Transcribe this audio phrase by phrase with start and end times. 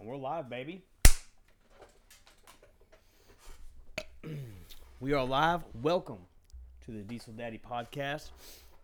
[0.00, 0.82] And we're live, baby.
[5.00, 5.60] we are live.
[5.82, 6.20] Welcome
[6.86, 8.30] to the Diesel Daddy podcast,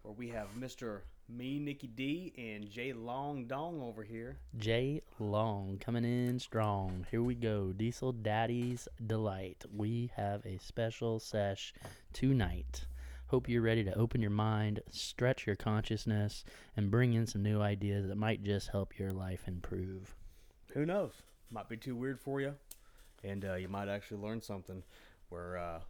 [0.03, 1.01] where we have Mr.
[1.31, 4.37] Me, Nikki D, and Jay Long Dong over here.
[4.59, 7.07] Jay Long coming in strong.
[7.11, 7.73] Here we go.
[7.73, 9.65] Diesel Daddy's Delight.
[9.75, 11.73] We have a special sesh
[12.13, 12.85] tonight.
[13.29, 16.45] Hope you're ready to open your mind, stretch your consciousness,
[16.77, 20.15] and bring in some new ideas that might just help your life improve.
[20.77, 21.13] Who knows?
[21.51, 22.55] Might be too weird for you,
[23.25, 24.83] and uh, you might actually learn something.
[25.31, 25.81] Where uh,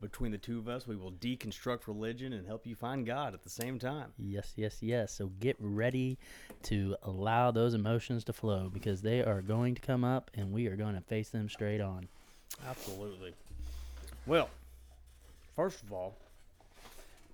[0.00, 3.44] between the two of us, we will deconstruct religion and help you find God at
[3.44, 4.12] the same time.
[4.18, 5.14] Yes, yes, yes.
[5.14, 6.18] So get ready
[6.64, 10.66] to allow those emotions to flow because they are going to come up and we
[10.66, 12.08] are going to face them straight on.
[12.68, 13.34] Absolutely.
[14.26, 14.50] Well,
[15.54, 16.16] first of all,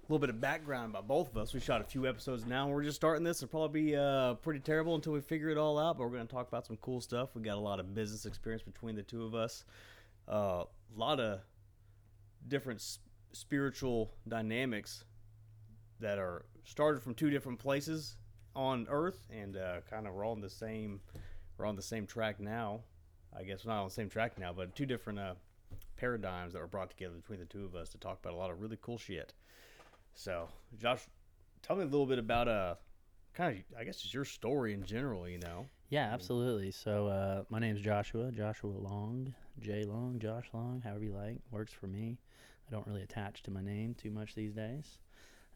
[0.09, 1.53] little bit of background about both of us.
[1.53, 2.69] We shot a few episodes now.
[2.69, 3.43] We're just starting this.
[3.43, 5.98] It'll probably be uh, pretty terrible until we figure it all out.
[5.98, 7.34] But we're going to talk about some cool stuff.
[7.34, 9.65] We got a lot of business experience between the two of us.
[10.27, 11.41] Uh, a lot of
[12.47, 12.83] different
[13.33, 15.05] spiritual dynamics
[16.00, 18.17] that are started from two different places
[18.56, 21.00] on Earth, and uh, kind of we're on the same.
[21.59, 22.81] We're on the same track now.
[23.37, 25.34] I guess we're not on the same track now, but two different uh,
[25.97, 28.50] paradigms that were brought together between the two of us to talk about a lot
[28.50, 29.34] of really cool shit.
[30.14, 31.06] So, Josh,
[31.62, 32.75] tell me a little bit about uh,
[33.34, 35.28] kind of I guess just your story in general.
[35.28, 36.70] You know, Yeah, absolutely.
[36.70, 41.73] So uh, my name's Joshua, Joshua Long, J Long, Josh Long, however you like, works
[41.73, 42.19] for me.
[42.69, 44.98] I don't really attach to my name too much these days.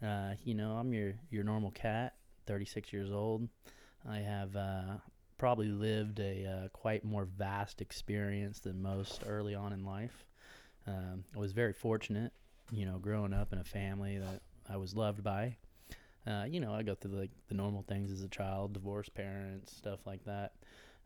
[0.03, 2.15] Uh, you know, I'm your your normal cat,
[2.47, 3.49] 36 years old.
[4.09, 4.97] I have uh,
[5.39, 10.25] probably lived a uh, quite more vast experience than most early on in life.
[10.87, 12.33] Um, I was very fortunate,
[12.73, 15.57] you know, growing up in a family that I was loved by.
[16.27, 19.77] Uh, you know, I go through like the normal things as a child, divorced parents,
[19.77, 20.53] stuff like that.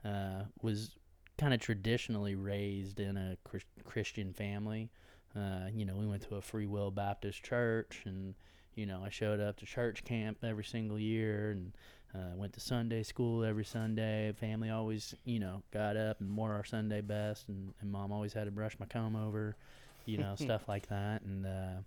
[0.05, 0.97] Uh, was
[1.39, 4.91] kind of traditionally raised in a Chris- Christian family.
[5.35, 8.35] Uh, you know, we went to a Free Will Baptist church, and
[8.75, 11.73] you know, I showed up to church camp every single year, and
[12.15, 14.33] uh, went to Sunday school every Sunday.
[14.33, 18.33] Family always, you know, got up and wore our Sunday best, and, and mom always
[18.33, 19.57] had to brush my comb over,
[20.07, 21.47] you know, stuff like that, and.
[21.47, 21.83] Uh,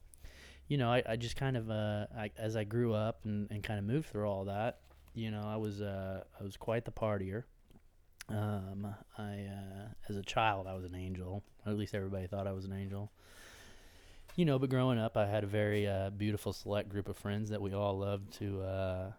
[0.67, 3.63] you know, I, I just kind of uh, I, as I grew up and, and
[3.63, 4.81] kind of moved through all that,
[5.15, 7.43] you know, I was uh, I was quite the partier.
[8.29, 8.87] Um,
[9.17, 12.51] I uh, as a child I was an angel, or at least everybody thought I
[12.51, 13.11] was an angel.
[14.35, 17.49] You know, but growing up, I had a very uh, beautiful select group of friends
[17.49, 19.11] that we all loved to uh,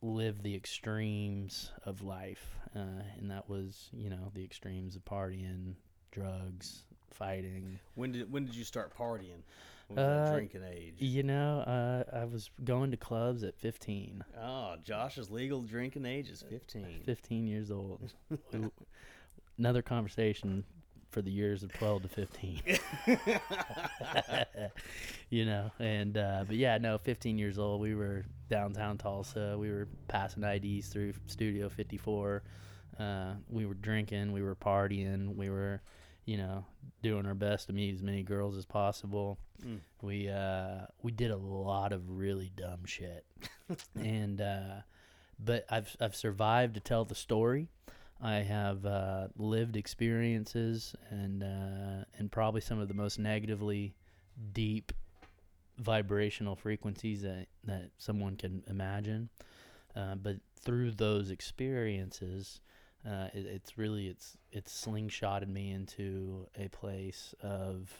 [0.00, 5.74] live the extremes of life, uh, and that was you know the extremes of partying,
[6.12, 6.84] drugs,
[7.14, 9.42] fighting, when did when did you start partying?
[9.88, 10.94] When was Uh, drinking age?
[10.98, 16.30] You know, uh, I was going to clubs at 15, Oh, Josh's legal drinking age
[16.30, 17.02] is fifteen.
[17.04, 18.12] 15 years old.
[19.58, 20.64] Another conversation
[21.10, 22.62] for the years of 12 to 15.
[25.30, 27.80] you know, and, uh, but yeah, no, 15 years old.
[27.80, 29.56] We were downtown Tulsa.
[29.58, 32.42] We were passing IDs through Studio 54.
[32.98, 35.80] Uh, we were drinking, we were partying, we were,
[36.24, 36.64] you know,
[37.02, 39.38] doing our best to meet as many girls as possible.
[39.64, 39.80] Mm.
[40.00, 43.24] We uh, we did a lot of really dumb shit,
[43.96, 44.82] and uh,
[45.38, 47.68] but I've I've survived to tell the story.
[48.20, 53.94] I have uh, lived experiences and uh, and probably some of the most negatively
[54.52, 54.92] deep
[55.78, 59.28] vibrational frequencies that that someone can imagine.
[59.96, 62.60] Uh, but through those experiences,
[63.06, 67.92] uh, it, it's really it's it's slingshotted me into a place of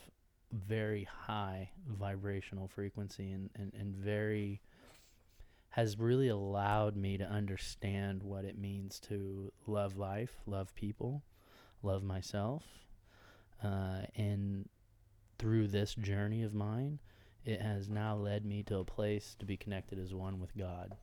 [0.53, 4.61] very high vibrational frequency and, and, and very
[5.71, 11.23] has really allowed me to understand what it means to love life, love people,
[11.83, 12.63] love myself.
[13.65, 14.69] Uh, and
[15.39, 16.99] through this journey of mine,
[17.47, 20.95] it has now led me to a place to be connected as one with God.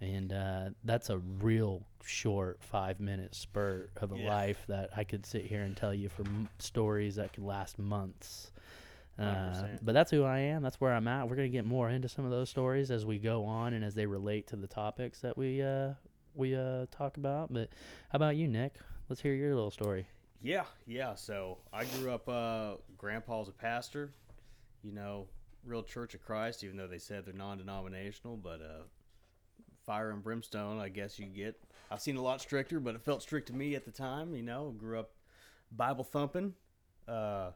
[0.00, 4.28] And uh, that's a real short five minute spurt of a Yeah.
[4.28, 7.78] life that I could sit here and tell you for m- stories that could last
[7.78, 8.52] months.
[9.18, 10.62] Uh, but that's who I am.
[10.62, 11.26] That's where I'm at.
[11.28, 13.94] We're gonna get more into some of those stories as we go on and as
[13.94, 15.94] they relate to the topics that we uh,
[16.34, 17.50] we uh, talk about.
[17.50, 17.70] But
[18.10, 18.74] how about you, Nick?
[19.08, 20.06] Let's hear your little story.
[20.42, 21.14] Yeah, yeah.
[21.14, 22.28] So I grew up.
[22.28, 24.12] Uh, grandpa's a pastor.
[24.82, 25.26] You know,
[25.64, 26.62] real Church of Christ.
[26.62, 28.82] Even though they said they're non-denominational, but uh,
[29.86, 30.78] fire and brimstone.
[30.78, 31.58] I guess you get.
[31.90, 34.34] I've seen a lot stricter, but it felt strict to me at the time.
[34.34, 35.12] You know, grew up
[35.70, 36.54] Bible thumping,
[37.08, 37.52] uh,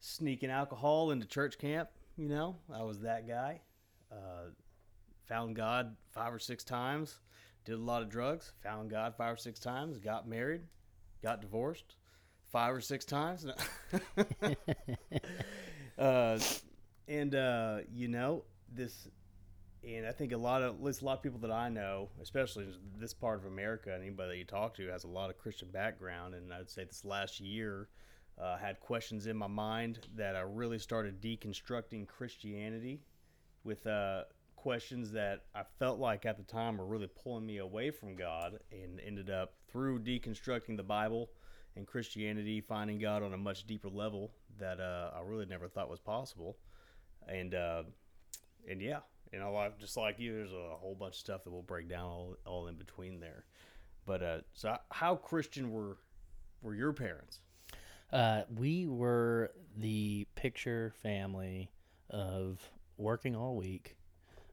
[0.00, 1.88] sneaking alcohol into church camp.
[2.16, 3.60] You know, I was that guy.
[4.10, 4.50] Uh,
[5.26, 7.20] found God five or six times.
[7.64, 8.52] Did a lot of drugs.
[8.64, 9.98] Found God five or six times.
[9.98, 10.62] Got married.
[11.22, 11.94] got divorced
[12.50, 13.46] five or six times.
[15.98, 16.38] uh,
[17.08, 19.08] and uh, you know this,
[19.86, 22.08] and I think a lot of at least a lot of people that I know,
[22.20, 25.38] especially in this part of America, anybody that you talk to has a lot of
[25.38, 27.88] Christian background, and I'd say this last year.
[28.40, 33.02] Uh, had questions in my mind that I really started deconstructing Christianity
[33.62, 34.22] with uh,
[34.56, 38.60] questions that I felt like at the time were really pulling me away from God,
[38.70, 41.30] and ended up through deconstructing the Bible
[41.76, 45.90] and Christianity, finding God on a much deeper level that uh, I really never thought
[45.90, 46.56] was possible.
[47.26, 47.82] And uh,
[48.68, 49.00] and yeah,
[49.32, 51.88] you know, like, just like you, there's a whole bunch of stuff that we'll break
[51.88, 53.44] down all, all in between there.
[54.04, 55.96] But uh, so how Christian were
[56.60, 57.40] were your parents?
[58.12, 61.70] Uh, we were the picture family
[62.10, 62.60] of
[62.98, 63.96] working all week,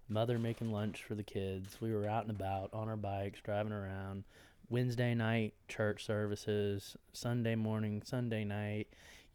[0.08, 1.78] mother making lunch for the kids.
[1.82, 4.24] We were out and about on our bikes, driving around.
[4.70, 8.88] Wednesday night church services, Sunday morning, Sunday night.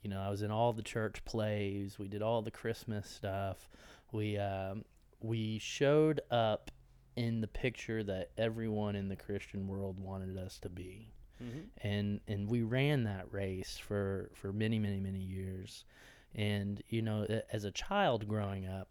[0.03, 1.99] You know, I was in all the church plays.
[1.99, 3.69] We did all the Christmas stuff.
[4.13, 4.85] We um,
[5.25, 6.71] we showed up
[7.17, 11.11] in the picture that everyone in the Christian world wanted us to be.
[11.43, 11.87] Mm-hmm.
[11.89, 15.85] and and we ran that race for for many many many years.
[16.33, 18.89] And you know as a child growing up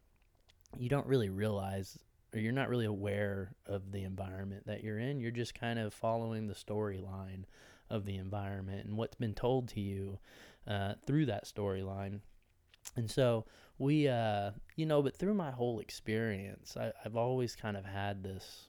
[0.77, 1.97] you don't really realize
[2.33, 5.19] or you're not really aware of the environment that you're in.
[5.19, 7.44] You're just kind of following the storyline
[7.89, 10.19] of the environment and what's been told to you
[10.68, 12.19] uh, through that storyline.
[12.95, 13.45] And so
[13.83, 18.24] we uh you know but through my whole experience I, i've always kind of had
[18.24, 18.68] this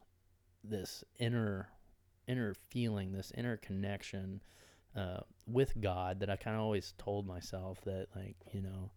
[0.64, 1.68] this inner
[2.26, 4.42] inner feeling, this inner connection
[4.96, 8.90] uh, with God that I kind of always told myself that, like, you know,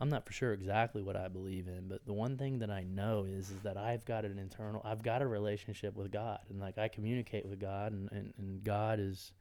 [0.00, 2.82] I'm not for sure exactly what I believe in, but the one thing that I
[2.82, 6.60] know is, is that I've got an internal, I've got a relationship with God, and
[6.60, 9.32] like I communicate with God, and, and, and God has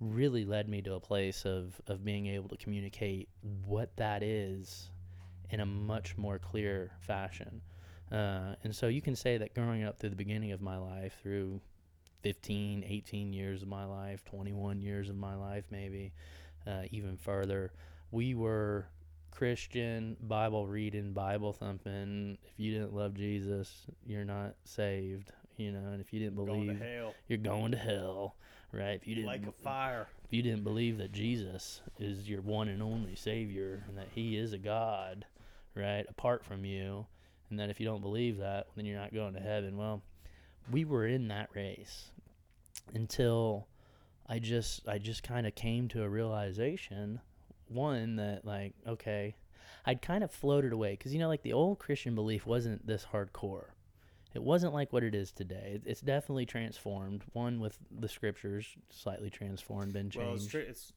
[0.00, 3.28] really led me to a place of, of being able to communicate
[3.66, 4.90] what that is
[5.50, 7.60] in a much more clear fashion.
[8.10, 11.18] Uh, and so you can say that growing up through the beginning of my life,
[11.22, 11.60] through
[12.22, 16.12] 15, 18 years of my life, 21 years of my life, maybe
[16.66, 17.72] uh, even further.
[18.10, 18.86] We were
[19.30, 22.38] Christian, Bible reading, Bible thumping.
[22.42, 25.90] If you didn't love Jesus, you're not saved, you know.
[25.92, 28.36] And if you didn't Going believe, to hell you're going to hell,
[28.72, 28.98] right?
[29.00, 30.08] If you didn't, like a fire.
[30.24, 34.36] if you didn't believe that Jesus is your one and only Savior and that He
[34.36, 35.24] is a God,
[35.78, 37.06] right, apart from you,
[37.50, 39.76] and that if you don't believe that, then you're not going to heaven.
[39.76, 40.02] Well,
[40.70, 42.10] we were in that race
[42.94, 43.68] until
[44.26, 47.20] I just I just kind of came to a realization
[47.68, 49.36] one that like okay
[49.84, 50.96] I'd kind of floated away.
[50.96, 53.70] Cuz you know like the old Christian belief wasn't this hardcore.
[54.34, 55.80] It wasn't like what it is today.
[55.86, 57.24] It's definitely transformed.
[57.32, 60.68] One with the scriptures slightly transformed been Well, it's, changed.
[60.68, 60.92] it's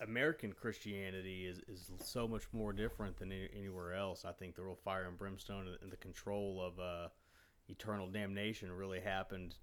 [0.00, 4.24] American Christianity is, is so much more different than any, anywhere else.
[4.24, 7.08] I think the real fire and brimstone and the control of uh,
[7.68, 9.54] eternal damnation really happened,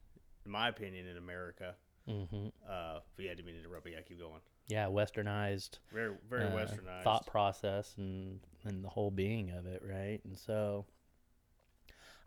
[0.45, 1.75] in my opinion, in America.
[2.07, 3.83] hmm Uh, but yeah, I didn't mean to interrupt.
[3.83, 4.41] But yeah, keep going.
[4.67, 7.03] yeah westernized Very, very uh, westernized.
[7.03, 10.19] thought process and and the whole being of it, right?
[10.25, 10.85] And so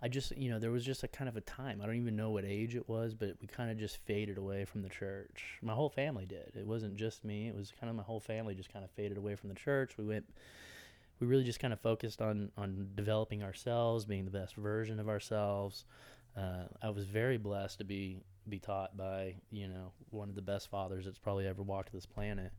[0.03, 1.81] I just, you know, there was just a kind of a time.
[1.83, 4.65] I don't even know what age it was, but we kind of just faded away
[4.65, 5.59] from the church.
[5.63, 6.53] My whole family did.
[6.55, 7.49] It wasn't just me.
[7.49, 9.97] It was kind of my whole family just kind of faded away from the church.
[9.97, 10.27] We went
[11.21, 15.09] we really just kind of focused on on developing ourselves, being the best version of
[15.09, 15.85] ourselves.
[16.37, 20.43] Uh, I was very blessed to be be taught by you know one of the
[20.43, 22.53] best fathers that's probably ever walked this planet,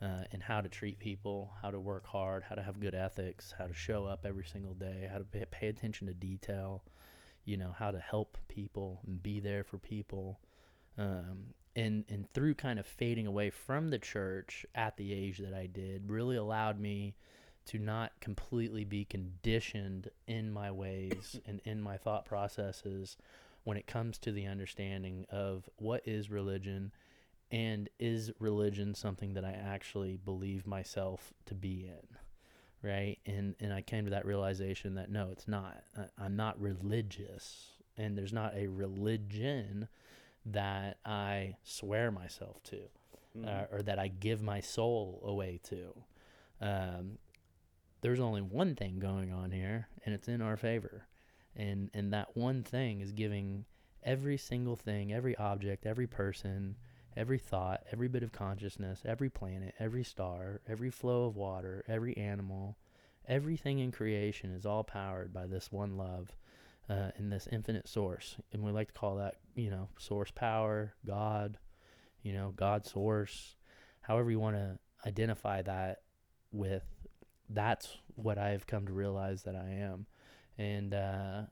[0.00, 3.54] uh, and how to treat people, how to work hard, how to have good ethics,
[3.56, 6.82] how to show up every single day, how to pay, pay attention to detail,
[7.44, 10.40] you know, how to help people and be there for people.
[10.98, 15.54] Um, and, and through kind of fading away from the church at the age that
[15.54, 17.14] I did, really allowed me
[17.66, 23.16] to not completely be conditioned in my ways and in my thought processes
[23.64, 26.90] when it comes to the understanding of what is religion
[27.52, 32.16] and is religion something that I actually believe myself to be in?
[32.88, 33.18] Right?
[33.26, 35.84] And and I came to that realization that no it's not.
[35.96, 39.86] I, I'm not religious and there's not a religion
[40.46, 42.88] that I swear myself to
[43.38, 43.46] Mhm.
[43.48, 45.94] uh, or that I give my soul away to.
[46.60, 47.18] Um,
[48.00, 51.06] there's only one thing going on here and it's in our favor.
[51.54, 53.64] And and that one thing is giving
[54.02, 56.74] every single thing every object every person
[57.16, 62.16] every thought every bit of consciousness every planet every star every flow of water every
[62.16, 62.76] animal
[63.28, 66.36] everything in creation is all powered by this one love
[66.90, 70.94] uh, and this infinite source and we like to call that you know source power
[71.06, 71.58] god
[72.22, 73.56] you know, God source,
[74.00, 76.02] however you want to identify that
[76.52, 76.84] with,
[77.48, 80.06] that's what I've come to realize that I am.
[80.56, 81.42] And uh,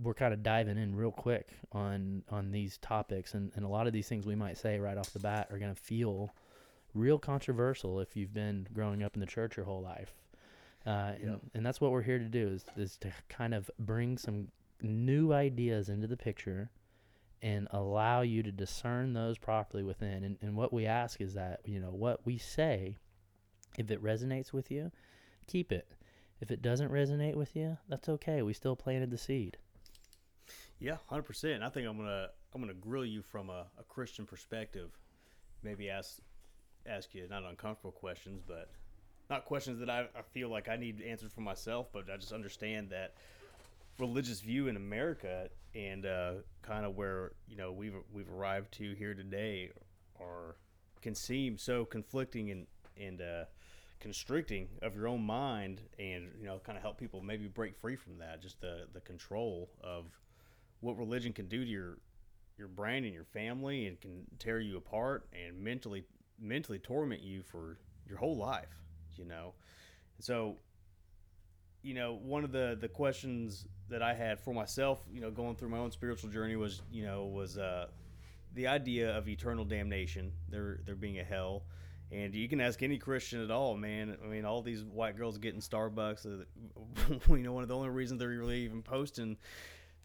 [0.00, 3.86] we're kind of diving in real quick on on these topics, and, and a lot
[3.86, 6.32] of these things we might say right off the bat are going to feel
[6.94, 10.14] real controversial if you've been growing up in the church your whole life.
[10.86, 14.16] Uh, and, and that's what we're here to do is, is to kind of bring
[14.16, 14.48] some
[14.80, 16.70] new ideas into the picture
[17.42, 20.24] and allow you to discern those properly within.
[20.24, 22.96] And, and what we ask is that, you know, what we say,
[23.76, 24.90] if it resonates with you,
[25.46, 25.88] keep it.
[26.40, 28.42] If it doesn't resonate with you, that's okay.
[28.42, 29.58] We still planted the seed.
[30.80, 31.62] Yeah, hundred percent.
[31.62, 34.90] I think I'm gonna I'm gonna grill you from a, a Christian perspective.
[35.62, 36.18] Maybe ask
[36.86, 38.70] ask you not uncomfortable questions, but
[39.28, 42.32] not questions that I, I feel like I need answered for myself, but I just
[42.32, 43.14] understand that
[43.98, 46.32] religious view in America and uh,
[46.62, 49.70] kind of where you know we've we've arrived to here today
[50.20, 50.56] are
[51.02, 52.66] can seem so conflicting and
[52.96, 53.44] and uh,
[54.00, 57.96] constricting of your own mind, and you know kind of help people maybe break free
[57.96, 58.40] from that.
[58.40, 60.06] Just the the control of
[60.80, 61.98] what religion can do to your
[62.56, 66.04] your brain and your family, and can tear you apart and mentally
[66.40, 68.82] mentally torment you for your whole life.
[69.16, 69.54] You know,
[70.16, 70.56] and so
[71.82, 75.56] you know one of the the questions that I had for myself, you know, going
[75.56, 77.86] through my own spiritual journey was you know was uh,
[78.54, 81.64] the idea of eternal damnation, there there being a hell.
[82.10, 84.16] And you can ask any Christian at all, man.
[84.24, 86.24] I mean, all these white girls getting Starbucks.
[86.24, 89.36] Uh, you know, one of the only reasons they're really even posting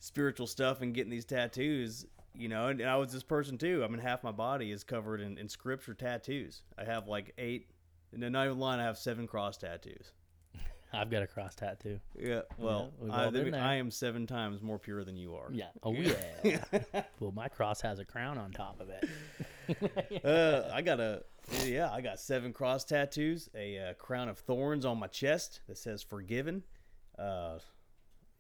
[0.03, 2.05] spiritual stuff and getting these tattoos
[2.35, 4.83] you know and, and i was this person too i mean half my body is
[4.83, 7.69] covered in, in scripture tattoos i have like eight
[8.11, 10.11] no not even lying i have seven cross tattoos
[10.95, 12.01] I've got a cross tattoo.
[12.19, 13.29] yeah well we've I.
[13.55, 15.69] I am seven times more pure than you are Yeah.
[15.83, 16.63] Oh, yeah.
[17.21, 20.25] well, my cross has a crown on top of it.
[20.25, 21.23] uh, i got a
[21.63, 25.77] yeah i got seven cross tattoos a uh, crown of thorns on my chest that
[25.77, 26.61] says forgiven
[27.17, 27.57] uh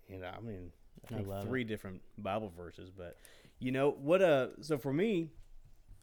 [0.09, 0.73] you know i mean
[1.09, 3.17] i I think love three different bible verses but
[3.59, 5.29] you know what uh so for me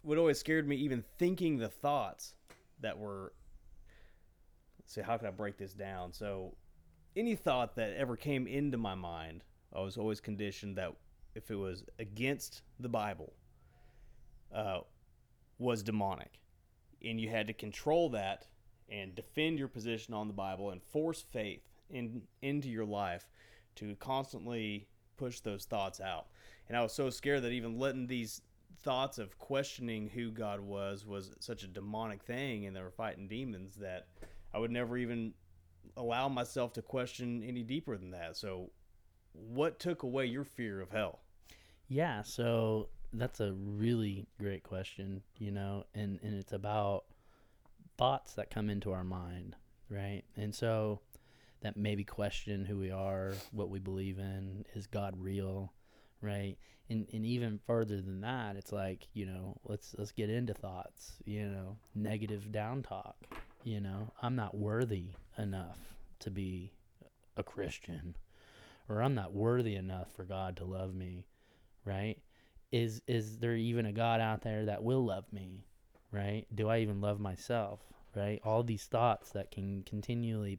[0.02, 2.34] what always scared me even thinking the thoughts
[2.80, 3.32] that were
[4.78, 6.12] let's see how can i break this down?
[6.12, 6.54] So
[7.16, 10.94] any thought that ever came into my mind i was always conditioned that
[11.34, 13.32] if it was against the bible
[14.54, 14.80] uh,
[15.58, 16.40] was demonic.
[17.04, 18.46] And you had to control that
[18.90, 23.28] and defend your position on the bible and force faith in into your life
[23.76, 24.86] to constantly
[25.16, 26.26] push those thoughts out.
[26.68, 28.42] And i was so scared that even letting these
[28.82, 33.28] thoughts of questioning who god was was such a demonic thing and they were fighting
[33.28, 34.06] demons that
[34.54, 35.34] i would never even
[35.96, 38.36] allow myself to question any deeper than that.
[38.36, 38.70] So
[39.32, 41.20] what took away your fear of hell?
[41.88, 47.04] Yeah, so that's a really great question, you know, and and it's about
[47.98, 49.56] thoughts that come into our mind,
[49.88, 50.22] right?
[50.36, 51.00] And so
[51.62, 55.72] that maybe question who we are, what we believe in, is God real,
[56.20, 56.56] right?
[56.88, 61.14] And and even further than that, it's like, you know, let's let's get into thoughts,
[61.24, 63.16] you know, negative down talk,
[63.64, 65.78] you know, I'm not worthy enough
[66.20, 66.72] to be
[67.36, 68.16] a Christian
[68.88, 71.26] or I'm not worthy enough for God to love me,
[71.84, 72.18] right?
[72.72, 75.64] Is is there even a God out there that will love me,
[76.12, 76.46] right?
[76.54, 77.80] Do I even love myself,
[78.14, 78.40] right?
[78.44, 80.58] All these thoughts that can continually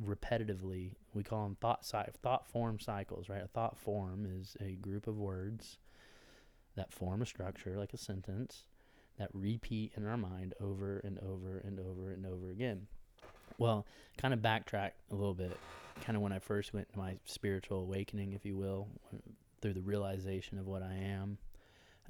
[0.00, 1.84] repetitively we call them thought
[2.22, 3.42] thought form cycles, right?
[3.42, 5.78] A thought form is a group of words
[6.76, 8.64] that form a structure like a sentence
[9.18, 12.86] that repeat in our mind over and over and over and over again.
[13.58, 15.56] Well, kind of backtrack a little bit,
[16.00, 18.88] kind of when I first went to my spiritual awakening, if you will,
[19.60, 21.36] through the realization of what I am.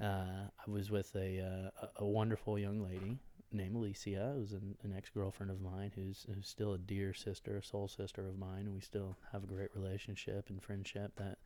[0.01, 3.19] Uh, I was with a, uh, a wonderful young lady
[3.53, 7.57] named Alicia, who's an, an ex girlfriend of mine, who's, who's still a dear sister,
[7.57, 11.37] a soul sister of mine, and we still have a great relationship and friendship that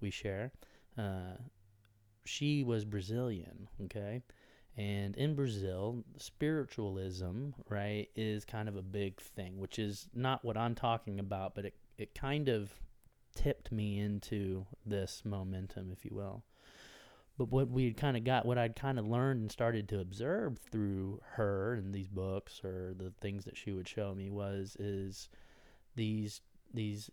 [0.00, 0.52] we share.
[0.98, 1.36] Uh,
[2.24, 4.22] she was Brazilian, okay?
[4.76, 10.56] And in Brazil, spiritualism, right, is kind of a big thing, which is not what
[10.56, 12.70] I'm talking about, but it, it kind of
[13.34, 16.42] tipped me into this momentum, if you will.
[17.38, 20.00] But what we had kind of got, what I'd kind of learned and started to
[20.00, 24.76] observe through her and these books or the things that she would show me was
[24.78, 25.28] is
[25.94, 26.40] these
[26.72, 27.10] these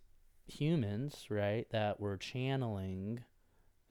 [0.47, 3.23] humans, right, that were channeling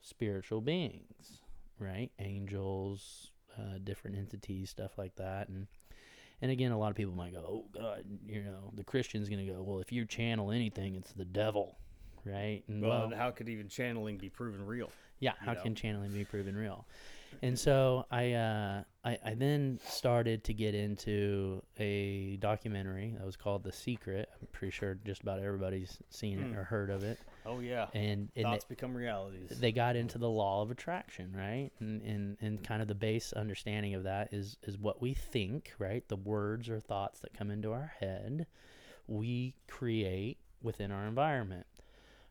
[0.01, 1.41] spiritual beings,
[1.79, 5.67] right, angels, uh, different entities, stuff like that, and
[6.41, 9.45] and again, a lot of people might go, "Oh God," you know, the Christian's gonna
[9.45, 11.77] go, "Well, if you channel anything, it's the devil."
[12.25, 12.63] Right?
[12.69, 14.89] And well, well, how could even channeling be proven real
[15.23, 15.61] yeah, how know?
[15.61, 16.85] can channeling be proven real?
[17.41, 23.35] and so I, uh, I I then started to get into a documentary that was
[23.35, 24.29] called The Secret.
[24.39, 26.57] I'm pretty sure just about everybody's seen it Hmm.
[26.57, 27.17] or heard of it.
[27.45, 27.87] Oh yeah.
[27.93, 29.49] And, and Thoughts become realities.
[29.49, 31.71] they, they got into the law of attraction, right?
[31.79, 35.73] And, and and kind of the base understanding of that is is what we think,
[35.79, 36.07] right?
[36.07, 38.45] The words or thoughts that come into our head,
[39.07, 41.65] we create within our environment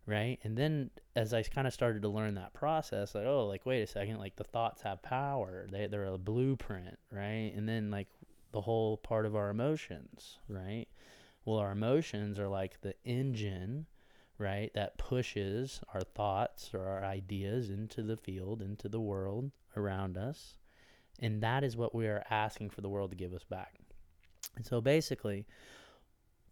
[0.06, 0.38] right?
[0.42, 3.82] And then as i kind of started to learn that process like oh like wait
[3.82, 5.66] a second like the thoughts have power.
[5.70, 7.52] They, they're a blueprint right?
[7.54, 8.08] And then like
[8.52, 10.86] the whole part of our emotions right?
[11.44, 13.86] Well our emotions are like the engine
[14.38, 20.16] right that pushes our thoughts or our ideas into the field into the world around
[20.16, 20.56] us.
[21.20, 23.74] And that is what we are asking for the world to give us back.
[24.56, 25.46] And so basically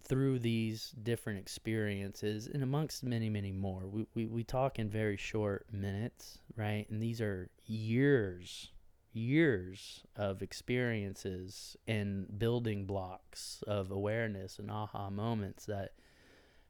[0.03, 3.87] through these different experiences and amongst many many more.
[3.87, 6.87] We, we, we talk in very short minutes right?
[6.91, 8.71] And these are years
[9.13, 15.95] years of experiences and building blocks of awareness and aha moments that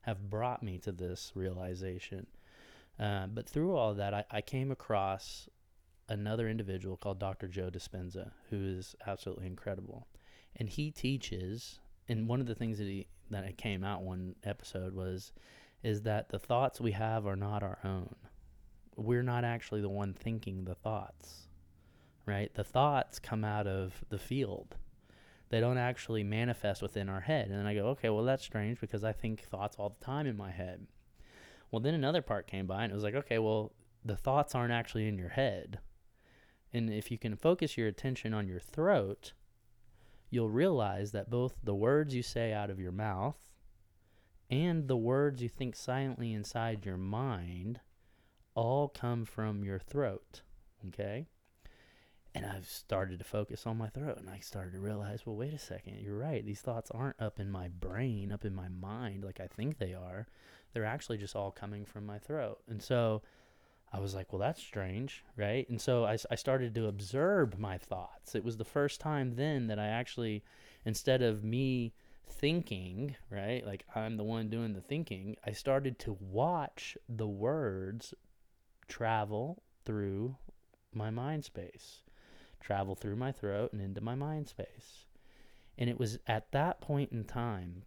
[0.02, 2.26] have brought me to this realization.
[2.98, 5.50] Uh, but through all that I, I came across
[6.08, 10.06] another individual called dr joe dispenza who is absolutely incredible.
[10.56, 14.34] And he teaches and one of the things that he that it came out one
[14.44, 15.32] episode was
[15.82, 18.14] is that the thoughts we have are not our own.
[18.96, 21.46] We're not actually the one thinking the thoughts.
[22.26, 22.52] Right?
[22.54, 24.76] The thoughts come out of the field.
[25.48, 27.48] They don't actually manifest within our head.
[27.48, 30.26] And then I go, okay, well that's strange because I think thoughts all the time
[30.26, 30.86] in my head.
[31.70, 33.72] Well, then another part came by and it was like, okay, well
[34.04, 35.78] the thoughts aren't actually in your head.
[36.72, 39.32] And if you can focus your attention on your throat,
[40.30, 43.36] you'll realize that both the words you say out of your mouth
[44.48, 47.80] and the words you think silently inside your mind
[48.54, 50.42] all come from your throat.
[50.88, 51.26] Okay?
[52.34, 55.52] And I've started to focus on my throat and I started to realize, well, wait
[55.52, 56.44] a second, you're right.
[56.44, 59.94] These thoughts aren't up in my brain, up in my mind like I think they
[59.94, 60.28] are.
[60.72, 62.58] They're actually just all coming from my throat.
[62.68, 63.22] And so
[63.92, 65.68] I was like, well, that's strange, right?
[65.68, 68.36] And so I started to observe my thoughts.
[68.36, 70.44] It was the first time then that I actually,
[70.84, 71.92] instead of me
[72.28, 78.14] thinking, right, like I'm the one doing the thinking, I started to watch the words
[78.86, 80.36] travel through
[80.94, 82.02] my mind space,
[82.60, 85.06] travel through my throat and into my mind space.
[85.76, 87.82] And it was at that point in time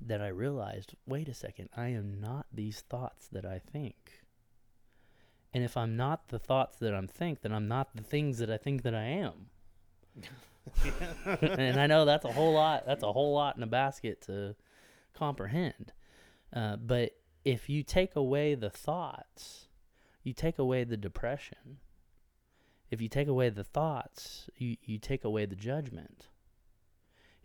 [0.00, 4.24] that I realized wait a second, I am not these thoughts that I think.
[5.54, 8.50] And if I'm not the thoughts that I'm think, then I'm not the things that
[8.50, 9.46] I think that I am.
[11.40, 12.84] and I know that's a whole lot.
[12.86, 14.54] That's a whole lot in a basket to
[15.14, 15.92] comprehend.
[16.52, 17.12] Uh, but
[17.44, 19.68] if you take away the thoughts,
[20.22, 21.78] you take away the depression.
[22.90, 26.28] If you take away the thoughts, you, you take away the judgment.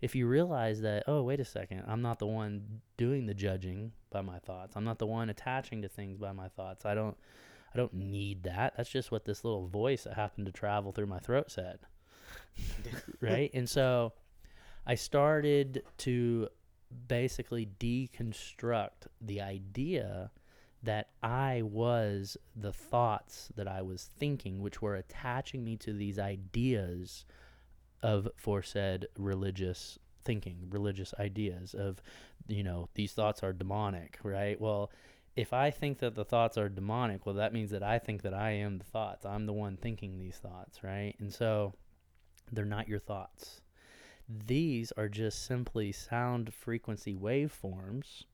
[0.00, 3.92] If you realize that, oh, wait a second, I'm not the one doing the judging
[4.10, 4.76] by my thoughts.
[4.76, 6.84] I'm not the one attaching to things by my thoughts.
[6.84, 7.16] I don't
[7.74, 8.74] I don't need that.
[8.76, 11.80] That's just what this little voice that happened to travel through my throat said.
[13.20, 13.50] right?
[13.52, 14.12] And so
[14.86, 16.48] I started to
[17.08, 20.30] basically deconstruct the idea
[20.84, 26.18] that I was the thoughts that I was thinking, which were attaching me to these
[26.18, 27.24] ideas
[28.02, 32.02] of foresaid religious thinking, religious ideas of,
[32.46, 34.60] you know, these thoughts are demonic, right?
[34.60, 34.90] Well,
[35.36, 38.34] if I think that the thoughts are demonic, well, that means that I think that
[38.34, 39.26] I am the thoughts.
[39.26, 41.14] I'm the one thinking these thoughts, right?
[41.18, 41.74] And so
[42.52, 43.60] they're not your thoughts.
[44.28, 48.24] These are just simply sound frequency waveforms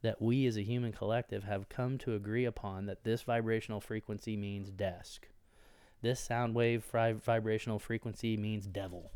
[0.00, 4.36] that we as a human collective have come to agree upon that this vibrational frequency
[4.36, 5.28] means desk.
[6.00, 9.12] This sound wave fri- vibrational frequency means devil.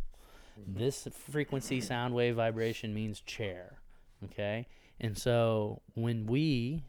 [0.60, 0.78] Mm-hmm.
[0.78, 3.78] This frequency sound wave vibration means chair.
[4.24, 4.68] Okay?
[5.00, 6.84] And so when we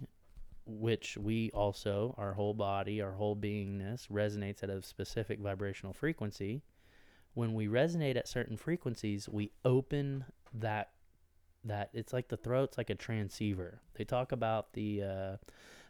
[0.68, 6.62] which we also, our whole body, our whole beingness resonates at a specific vibrational frequency.
[7.34, 10.90] When we resonate at certain frequencies, we open that
[11.64, 13.82] that it's like the throat's like a transceiver.
[13.96, 15.38] They talk about the uh,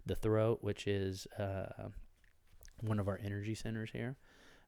[0.05, 1.89] the throat, which is uh,
[2.81, 4.15] one of our energy centers here,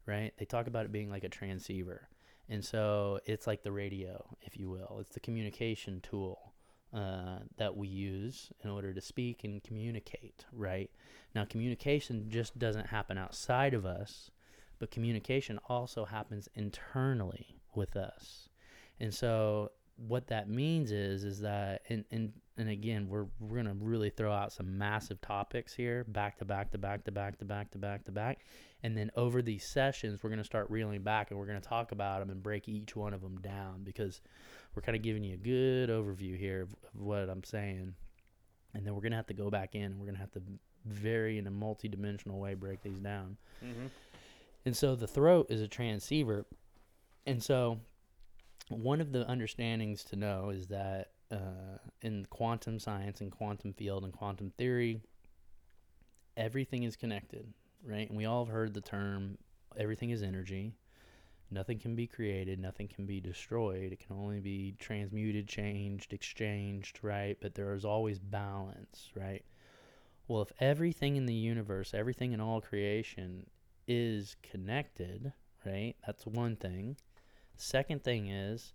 [0.05, 0.33] right?
[0.37, 2.07] They talk about it being like a transceiver,
[2.47, 4.97] and so it's like the radio, if you will.
[5.01, 6.48] It's the communication tool
[6.93, 10.89] uh, that we use in order to speak and communicate, right?
[11.35, 14.31] Now, communication just doesn't happen outside of us,
[14.79, 18.49] but communication also happens internally with us.
[18.99, 19.71] And so
[20.07, 24.31] what that means is is that and and and again we're we're gonna really throw
[24.31, 27.77] out some massive topics here back to back to back to back to back to
[27.77, 28.39] back to back
[28.81, 32.19] and then over these sessions we're gonna start reeling back and we're gonna talk about
[32.19, 34.21] them and break each one of them down because
[34.73, 37.93] we're kind of giving you a good overview here of, of what I'm saying
[38.73, 40.41] and then we're gonna have to go back in and we're gonna have to
[40.85, 43.87] very in a multi-dimensional way break these down Mm-hmm.
[44.65, 46.45] and so the throat is a transceiver.
[47.25, 47.79] And so
[48.69, 54.03] one of the understandings to know is that uh, in quantum science and quantum field
[54.03, 55.01] and quantum theory,
[56.37, 57.53] everything is connected,
[57.83, 58.07] right?
[58.07, 59.37] And we all have heard the term
[59.77, 60.73] everything is energy.
[61.51, 63.91] Nothing can be created, nothing can be destroyed.
[63.91, 67.37] It can only be transmuted, changed, exchanged, right?
[67.41, 69.43] But there is always balance, right?
[70.27, 73.47] Well, if everything in the universe, everything in all creation
[73.87, 75.33] is connected,
[75.65, 75.95] right?
[76.05, 76.97] That's one thing.
[77.61, 78.71] Second thing is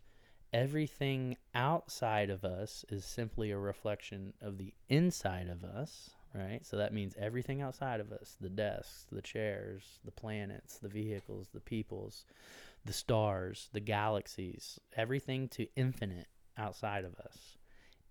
[0.52, 6.60] everything outside of us is simply a reflection of the inside of us, right?
[6.66, 11.48] So that means everything outside of us, the desks, the chairs, the planets, the vehicles,
[11.54, 12.26] the peoples,
[12.84, 16.26] the stars, the galaxies, everything to infinite
[16.58, 17.56] outside of us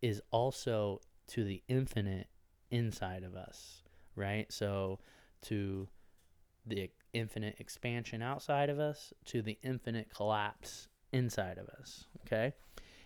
[0.02, 2.28] is also to the infinite
[2.72, 3.84] inside of us,
[4.16, 4.52] right?
[4.52, 4.98] So
[5.44, 5.88] to
[6.66, 12.06] the infinite expansion outside of us to the infinite collapse inside of us.
[12.26, 12.54] Okay.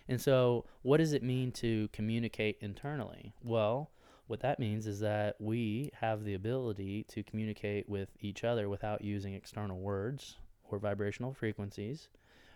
[0.08, 3.34] And so, what does it mean to communicate internally?
[3.42, 3.90] Well,
[4.26, 9.02] what that means is that we have the ability to communicate with each other without
[9.02, 12.08] using external words or vibrational frequencies.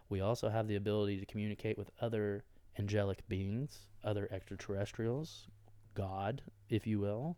[0.09, 2.45] We also have the ability to communicate with other
[2.79, 5.49] angelic beings, other extraterrestrials,
[5.95, 7.37] God, if you will,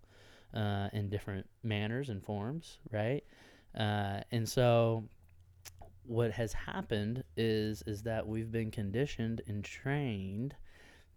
[0.52, 3.24] uh, in different manners and forms, right?
[3.78, 5.04] Uh, and so
[6.06, 10.54] what has happened is is that we've been conditioned and trained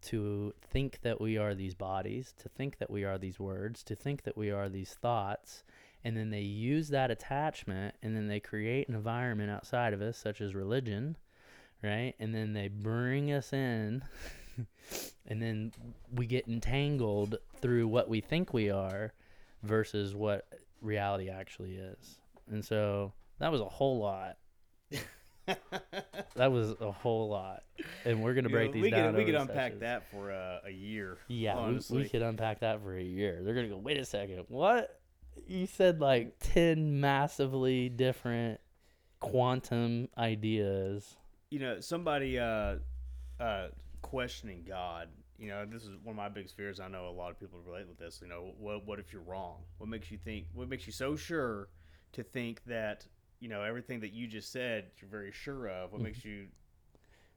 [0.02, 3.96] to think that we are these bodies, to think that we are these words, to
[3.96, 5.64] think that we are these thoughts,
[6.04, 10.18] and then they use that attachment and then they create an environment outside of us
[10.18, 11.18] such as religion,
[11.84, 12.14] right?
[12.20, 14.04] And then they bring us in
[15.28, 15.74] and then
[16.14, 19.14] we get entangled through what we think we are
[19.64, 20.48] versus what
[20.82, 22.20] reality actually is.
[22.50, 24.38] And so that was a whole lot.
[26.36, 27.64] that was a whole lot,
[28.04, 29.14] and we're gonna You break know, these we down.
[29.14, 29.80] Could, we could unpack sessions.
[29.82, 31.18] that for uh, a year.
[31.30, 33.42] Yeah, we, we could unpack that for a year.
[33.44, 33.78] They're gonna go.
[33.78, 34.44] Wait a second.
[34.50, 35.00] What?
[35.48, 38.60] You said like ten massively different
[39.22, 41.16] quantum ideas.
[41.50, 42.76] you know, somebody uh,
[43.40, 43.68] uh,
[44.02, 45.08] questioning God.
[45.40, 46.80] You know, this is one of my biggest fears.
[46.80, 48.20] I know a lot of people relate with this.
[48.22, 49.62] You know, what what if you're wrong?
[49.78, 50.48] What makes you think?
[50.54, 51.70] What makes you so sure
[52.18, 53.06] to think that
[53.40, 55.92] you know everything that you just said you're very sure of?
[55.94, 56.06] What Mhm.
[56.06, 56.48] makes you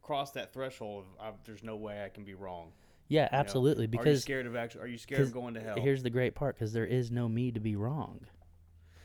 [0.02, 2.72] cross that threshold of there's no way I can be wrong?
[3.08, 3.84] Yeah, know, absolutely.
[3.84, 4.82] are you Because scared of actually?
[4.82, 5.76] Are you scared of going to hell?
[5.80, 8.26] here's the great part: because there is no me to be wrong.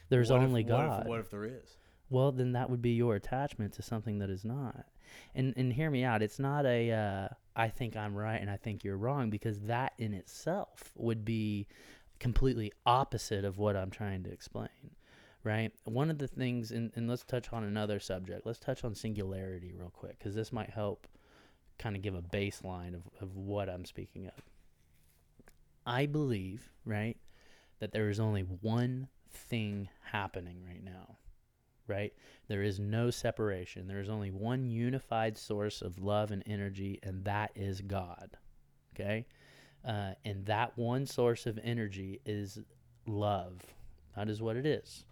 [0.10, 1.08] There's What if- only what if- God.
[1.08, 1.78] What if, there is?
[2.10, 4.86] Well, then that would be your attachment to something that is not.
[5.34, 6.22] And and hear me out.
[6.22, 9.94] It's not a uh, I think I'm right and I think you're wrong because that
[9.98, 11.68] in itself would be
[12.20, 14.70] completely opposite of what I'm trying to explain.
[15.46, 15.72] Right?
[15.86, 18.46] One of the things and, and let's touch on another subject.
[18.46, 21.08] Let's touch on singularity real quick because this might help
[21.80, 24.44] kind of give a baseline of, of what I'm speaking of.
[25.86, 27.16] I believe, right,
[27.80, 31.18] that there is only one thing happening right now
[31.88, 32.14] right?
[32.48, 33.88] There is no separation.
[33.88, 38.38] There is only one unified source of love and energy, and that is God.
[38.94, 39.26] Okay?
[39.88, 42.60] Uh, and that one source of energy is
[43.06, 43.62] love.
[44.16, 45.06] That is what it is.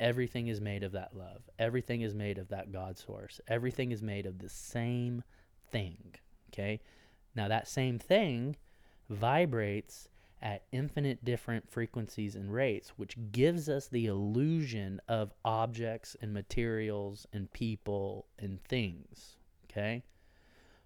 [0.00, 1.42] Everything is made of that love.
[1.58, 3.40] Everything is made of that God source.
[3.46, 5.22] Everything is made of the same
[5.70, 6.14] thing.
[6.52, 6.80] Okay?
[7.36, 8.56] Now, that same thing
[9.08, 10.08] vibrates
[10.42, 17.26] at infinite different frequencies and rates, which gives us the illusion of objects and materials
[17.32, 19.36] and people and things.
[19.70, 20.02] Okay?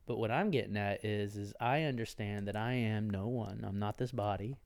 [0.07, 3.65] But what I'm getting at is is I understand that I am no one.
[3.67, 4.57] I'm not this body,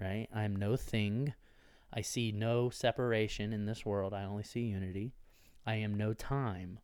[0.00, 0.28] right?
[0.34, 1.32] I am no thing.
[1.94, 4.12] I see no separation in this world.
[4.12, 5.12] I only see unity.
[5.64, 6.80] I am no time.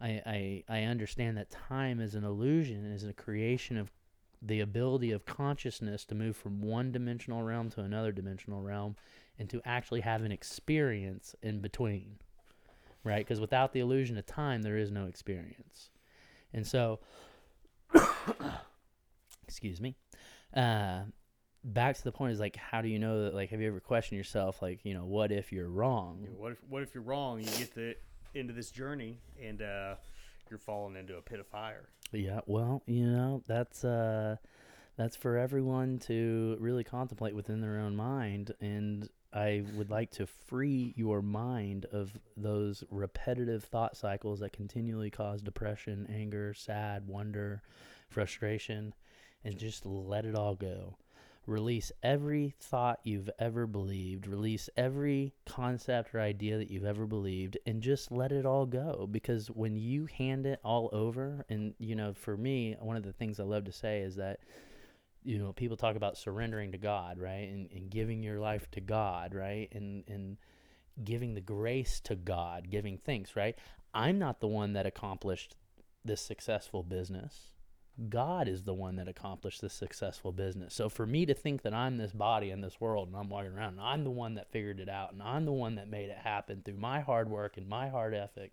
[0.00, 3.90] I, I, I understand that time is an illusion, is a creation of
[4.42, 8.96] the ability of consciousness to move from one dimensional realm to another dimensional realm
[9.38, 12.16] and to actually have an experience in between
[13.02, 15.90] right because without the illusion of time there is no experience
[16.52, 17.00] and so
[19.48, 19.94] excuse me
[20.54, 21.00] uh
[21.66, 23.80] back to the point is like how do you know that like have you ever
[23.80, 26.94] questioned yourself like you know what if you're wrong You know, what if what if
[26.94, 27.40] you're wrong?
[27.40, 27.96] You get the
[28.34, 29.94] into this journey and uh,
[30.48, 31.88] you're falling into a pit of fire.
[32.12, 34.36] Yeah, well, you know, that's uh
[34.96, 40.26] that's for everyone to really contemplate within their own mind and I would like to
[40.26, 47.60] free your mind of those repetitive thought cycles that continually cause depression, anger, sad, wonder,
[48.08, 48.94] frustration,
[49.44, 50.96] and just let it all go.
[51.46, 57.56] Release every thought you've ever believed, release every concept or idea that you've ever believed,
[57.66, 59.08] and just let it all go.
[59.10, 63.12] Because when you hand it all over, and you know, for me, one of the
[63.12, 64.40] things I love to say is that
[65.26, 67.48] you know, people talk about surrendering to God, right?
[67.48, 69.68] And, and giving your life to God, right?
[69.72, 70.36] And, and
[71.02, 73.58] giving the grace to God, giving thanks, right?
[73.92, 75.56] I'm not the one that accomplished
[76.04, 77.50] this successful business.
[78.08, 80.74] God is the one that accomplished this successful business.
[80.74, 83.52] So for me to think that I'm this body in this world and I'm walking
[83.52, 86.10] around and I'm the one that figured it out and I'm the one that made
[86.10, 88.52] it happen through my hard work and my hard ethic,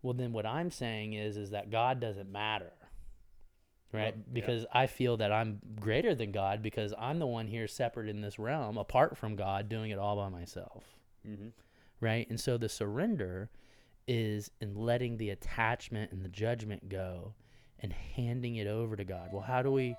[0.00, 2.72] well then what I'm saying is is that God doesn't matter
[3.92, 4.14] right?
[4.16, 4.32] Well, yeah.
[4.32, 8.20] because I feel that I'm greater than God because I'm the one here separate in
[8.22, 10.84] this realm, apart from God, doing it all by myself,
[11.28, 11.48] Mm-hmm.
[12.00, 12.28] right?
[12.28, 13.50] And so the surrender
[14.08, 17.34] is in letting the attachment and the judgment go
[17.82, 19.30] and handing it over to God.
[19.32, 19.96] Well, how do we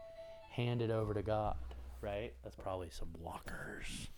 [0.52, 1.56] hand it over to God,
[2.02, 2.34] right?
[2.44, 4.10] That's probably some walkers.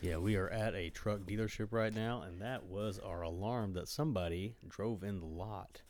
[0.00, 3.88] Yeah, we are at a truck dealership right now, and that was our alarm that
[3.88, 5.82] somebody drove in the lot.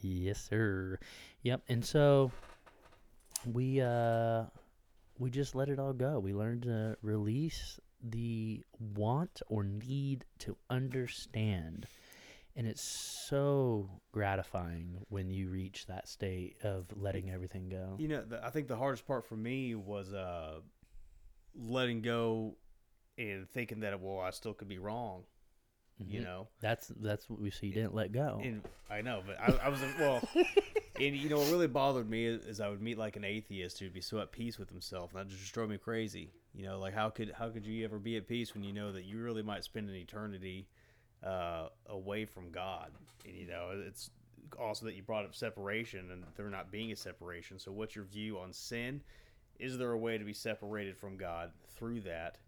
[0.00, 0.98] Yes, sir.
[1.42, 1.62] Yep.
[1.68, 2.30] And so
[3.52, 4.44] we uh
[5.18, 6.18] we just let it all go.
[6.18, 11.86] We learned to release the want or need to understand.
[12.56, 17.96] And it's so gratifying when you reach that state of letting everything go.
[17.98, 20.60] You know, the, I think the hardest part for me was uh,
[21.54, 22.56] letting go
[23.18, 25.24] and thinking that, well, I still could be wrong.
[25.98, 26.24] You Mhm.
[26.24, 27.68] know, That's that's what we see.
[27.68, 28.40] You didn't let go.
[28.42, 30.22] and I know, but I, I was well.
[31.00, 33.78] and you know, what really bothered me is, is I would meet like an atheist
[33.78, 36.32] who'd be so at peace with himself, and that just drove me crazy.
[36.54, 38.92] You know, like how could how could you ever be at peace when you know
[38.92, 40.68] that you really might spend an eternity
[41.26, 42.92] uh, away from God?
[43.24, 44.10] And you know, it's
[44.58, 47.58] also that you brought up separation, and there not being a separation.
[47.58, 49.02] So, what's your view on sin?
[49.58, 52.38] Is there a way to be separated from God through that?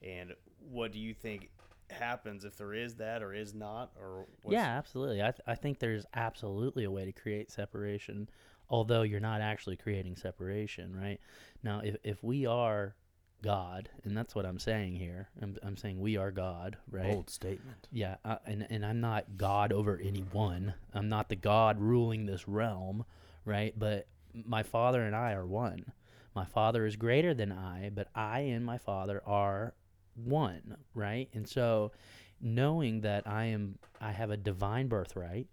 [0.00, 0.34] And
[0.70, 1.50] what do you think
[1.90, 3.90] happens if there is that or is not?
[4.00, 5.20] Or yeah, absolutely.
[5.22, 8.28] I, th- I think there's absolutely a way to create separation,
[8.68, 11.20] although you're not actually creating separation, right?
[11.62, 12.94] Now, if, if we are
[13.42, 17.12] God, and that's what I'm saying here, I'm, I'm saying we are God, right?
[17.12, 17.88] bold statement.
[17.90, 20.74] Yeah, uh, and and I'm not God over anyone.
[20.94, 23.04] I'm not the God ruling this realm,
[23.44, 23.76] right?
[23.78, 25.92] But my Father and I are one.
[26.34, 29.74] My Father is greater than I, but I and my Father are
[30.14, 31.28] one, right?
[31.34, 31.92] And so
[32.40, 35.48] knowing that I am I have a divine birthright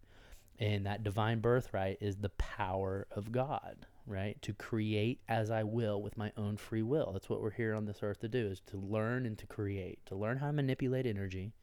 [0.58, 4.42] and that divine birthright is the power of God, right?
[4.42, 7.12] To create as I will with my own free will.
[7.14, 10.06] That's what we're here on this earth to do is to learn and to create,
[10.08, 11.54] to learn how to manipulate energy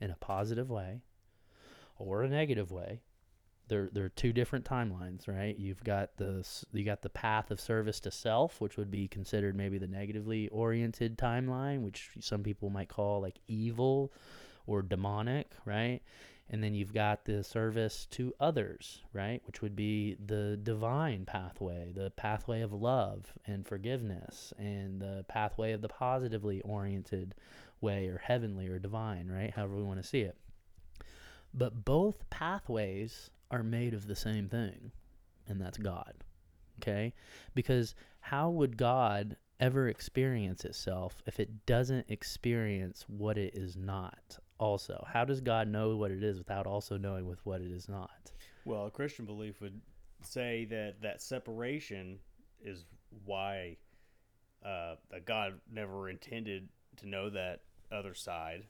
[0.00, 1.00] in a positive way
[1.98, 3.00] or a negative way.
[3.68, 5.58] There, there are two different timelines, right?
[5.58, 9.54] You've got the you got the path of service to self, which would be considered
[9.54, 14.10] maybe the negatively oriented timeline, which some people might call like evil
[14.66, 16.00] or demonic, right?
[16.50, 19.42] And then you've got the service to others, right?
[19.46, 25.72] Which would be the divine pathway, the pathway of love and forgiveness, and the pathway
[25.72, 27.34] of the positively oriented
[27.80, 29.52] way, or heavenly or divine, right?
[29.54, 30.36] However we want to see it.
[31.52, 34.92] But both pathways are made of the same thing,
[35.46, 36.14] and that's God.
[36.80, 37.14] Okay?
[37.54, 44.38] Because how would God ever experience itself if it doesn't experience what it is not?
[44.58, 47.88] Also, how does God know what it is without also knowing with what it is
[47.88, 48.32] not?
[48.64, 49.80] Well, a Christian belief would
[50.22, 52.18] say that that separation
[52.62, 52.84] is
[53.24, 53.76] why
[54.64, 57.60] uh, that God never intended to know that
[57.92, 58.66] other side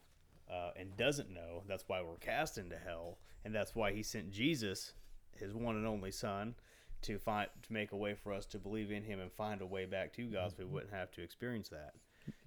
[0.51, 1.63] uh, and doesn't know.
[1.67, 4.93] That's why we're cast into hell, and that's why He sent Jesus,
[5.33, 6.55] His one and only Son,
[7.03, 9.67] to find to make a way for us to believe in Him and find a
[9.67, 11.95] way back to God, so we wouldn't have to experience that.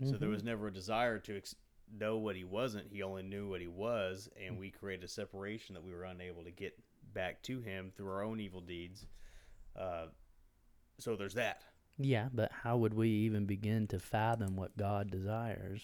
[0.06, 1.56] So there was never a desire to ex-
[1.98, 2.88] know what He wasn't.
[2.92, 6.44] He only knew what He was, and we created a separation that we were unable
[6.44, 6.78] to get
[7.14, 9.06] back to Him through our own evil deeds.
[9.80, 10.06] Uh,
[10.98, 11.62] so there's that.
[11.98, 15.82] Yeah, but how would we even begin to fathom what God desires?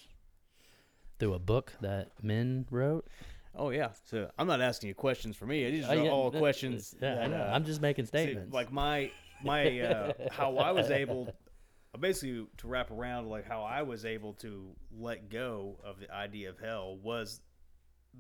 [1.19, 3.07] Through a book that men wrote?
[3.55, 3.89] Oh yeah.
[4.05, 5.67] So I'm not asking you questions for me.
[5.69, 6.93] These Oh, are yeah, all questions.
[7.01, 7.37] Yeah, I that, know.
[7.41, 8.53] uh, I'm just making see, statements.
[8.53, 9.09] like my
[9.43, 11.33] my uh, how I was able,
[11.99, 16.49] basically to wrap around like how I was able to let go of the idea
[16.49, 17.41] of hell was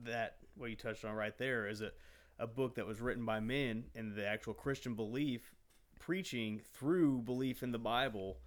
[0.03, 1.91] that what you touched on right there is a
[2.39, 5.55] a book that was written by men and the actual Christian belief
[5.99, 8.37] preaching through belief in the Bible,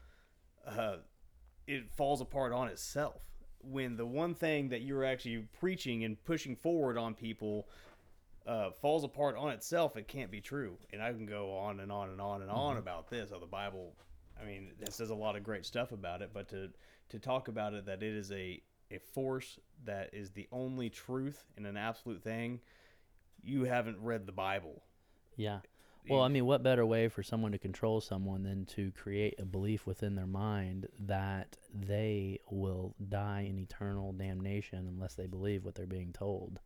[0.66, 0.96] uh,
[1.66, 3.22] it falls apart on itself.
[3.62, 7.68] When the one thing that you're actually preaching and pushing forward on people
[8.46, 10.78] uh, falls apart on itself, it can't be true.
[10.92, 13.30] And I can go on and on and on and on about this.
[13.30, 13.94] How the Bible,
[14.40, 16.70] I mean, it says a lot of great stuff about it, but to
[17.10, 21.44] to talk about it that it is a a force that is the only truth
[21.56, 22.60] and an absolute thing,
[23.42, 24.82] you haven't read the Bible.
[25.36, 25.60] Yeah.
[26.08, 29.44] Well, I mean, what better way for someone to control someone than to create a
[29.44, 35.74] belief within their mind that they will die in eternal damnation unless they believe what
[35.74, 36.58] they're being told?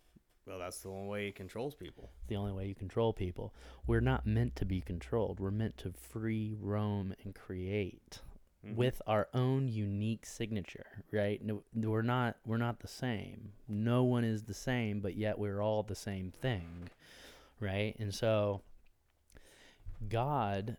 [0.47, 2.11] Well, that's the only way it controls people.
[2.21, 3.55] It's the only way you control people.
[3.87, 5.41] We're not meant to be controlled.
[5.41, 8.21] We're meant to free roam and create
[8.65, 8.75] Mhm.
[8.77, 11.43] with our own unique signature, right?
[11.43, 13.53] No, we're not we're not the same.
[13.69, 16.89] No one is the same, but yet we're all the same thing,
[17.61, 17.97] right?
[17.99, 18.61] And so
[20.09, 20.77] God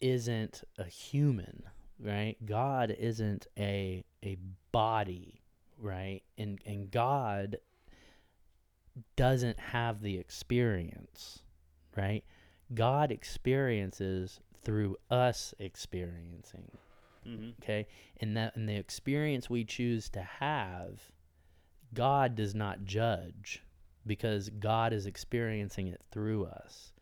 [0.00, 1.64] isn't a human,
[1.98, 2.36] right?
[2.44, 4.36] God isn't a a
[4.72, 5.42] body,
[5.78, 6.22] right?
[6.38, 7.58] And and God
[9.16, 11.42] doesn't have the experience,
[11.96, 12.24] right?
[12.74, 16.70] God experiences through us experiencing
[17.28, 17.50] Mm-hmm.
[17.62, 17.86] okay
[18.22, 21.02] and that and the experience we choose to have
[21.92, 23.62] god does not judge
[24.06, 26.94] because god is experiencing it through us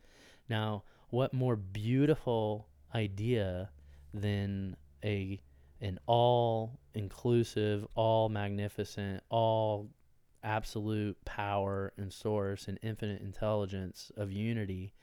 [0.48, 3.70] now what more beautiful idea
[4.12, 5.38] than a
[5.80, 9.88] an all inclusive all magnificent all
[10.42, 14.94] absolute power and source and infinite intelligence of unity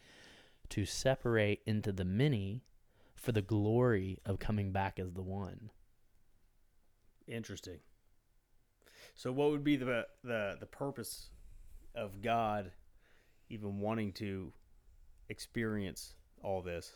[0.69, 2.63] to separate into the many
[3.15, 5.71] for the glory of coming back as the one.
[7.27, 7.79] Interesting.
[9.15, 11.29] So, what would be the the the purpose
[11.95, 12.71] of God
[13.49, 14.51] even wanting to
[15.29, 16.91] experience all this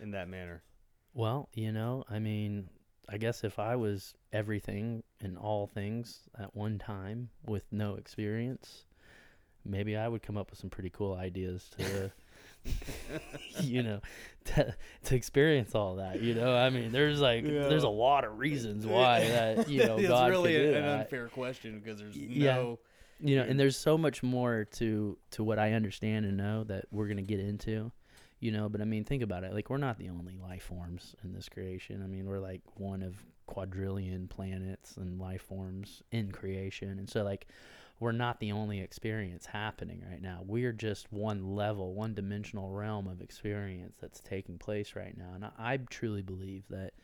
[0.00, 0.62] in that manner?
[1.14, 2.68] Well, you know, I mean,
[3.08, 8.84] I guess if I was everything and all things at one time with no experience,
[9.64, 12.12] maybe I would come up with some pretty cool ideas to
[13.60, 14.00] you know
[14.44, 17.66] to, to experience all that you know i mean there's like Yeah.
[17.68, 20.78] there's a lot of reasons why that you know it's god really could do a-
[20.78, 22.54] an unfair question because there's yeah.
[22.54, 22.78] no.
[23.20, 26.84] you know and there's so much more to to what i understand and know that
[26.92, 27.90] we're going to get into
[28.38, 31.16] you know but i mean think about it like we're not the only life forms
[31.24, 36.32] in this creation i mean we're like one of quadrillion planets and life forms in
[36.32, 36.98] creation.
[36.98, 37.46] And so like
[38.00, 40.40] we're not the only experience happening right now.
[40.44, 45.32] We're just one level one dimensional realm of experience that's taking place right now.
[45.34, 46.94] And i, I truly believe that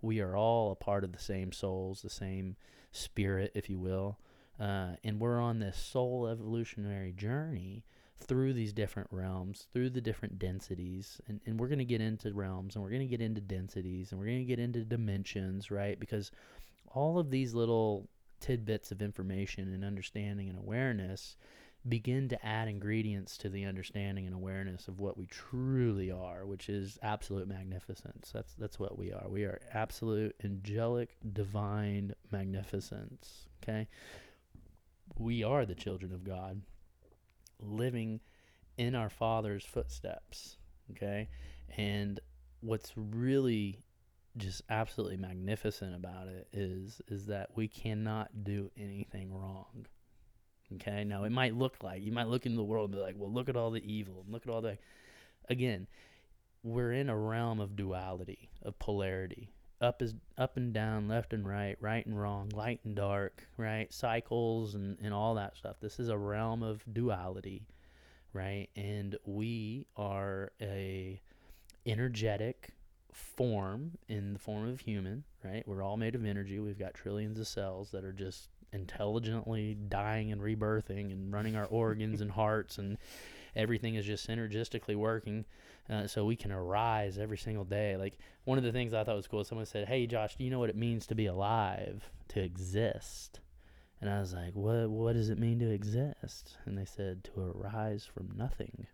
[0.00, 2.56] we are all a part of the same souls the same
[2.92, 4.18] spirit if you will.
[4.58, 7.84] Uh, and we're on this soul evolutionary journey
[8.20, 11.20] through these different realms, through the different densities.
[11.28, 14.10] And, and we're going to get into realms and we're going to get into densities
[14.10, 15.98] and we're going to get into dimensions, right?
[15.98, 16.30] Because
[16.88, 18.08] all of these little
[18.40, 21.36] tidbits of information and understanding and awareness
[21.88, 26.68] begin to add ingredients to the understanding and awareness of what we truly are, which
[26.68, 28.30] is absolute magnificence.
[28.32, 29.28] That's that's what we are.
[29.28, 33.88] We are absolute angelic divine magnificence, okay?
[35.18, 36.60] We are the children of God
[37.60, 38.20] living
[38.76, 40.56] in our father's footsteps,
[40.92, 41.28] okay?
[41.76, 42.20] And
[42.60, 43.82] what's really
[44.36, 49.86] just absolutely magnificent about it is is that we cannot do anything wrong.
[50.74, 51.04] Okay?
[51.04, 53.32] Now it might look like you might look into the world and be like, "Well,
[53.32, 54.78] look at all the evil and look at all the
[55.48, 55.86] again,
[56.62, 59.50] we're in a realm of duality, of polarity.
[59.80, 63.92] Up is up and down, left and right, right and wrong, light and dark, right?
[63.92, 65.76] Cycles and, and all that stuff.
[65.80, 67.62] This is a realm of duality,
[68.32, 68.68] right?
[68.74, 71.20] And we are a
[71.86, 72.70] energetic
[73.12, 75.66] form in the form of human, right?
[75.66, 76.58] We're all made of energy.
[76.58, 81.66] We've got trillions of cells that are just intelligently dying and rebirthing and running our
[81.66, 82.98] organs and hearts and
[83.56, 85.44] everything is just synergistically working
[85.90, 87.96] uh, so we can arise every single day.
[87.96, 90.50] Like one of the things i thought was cool someone said hey josh do you
[90.50, 93.40] know what it means to be alive to exist?
[94.00, 96.56] And i was like what what does it mean to exist?
[96.64, 98.86] And they said to arise from nothing.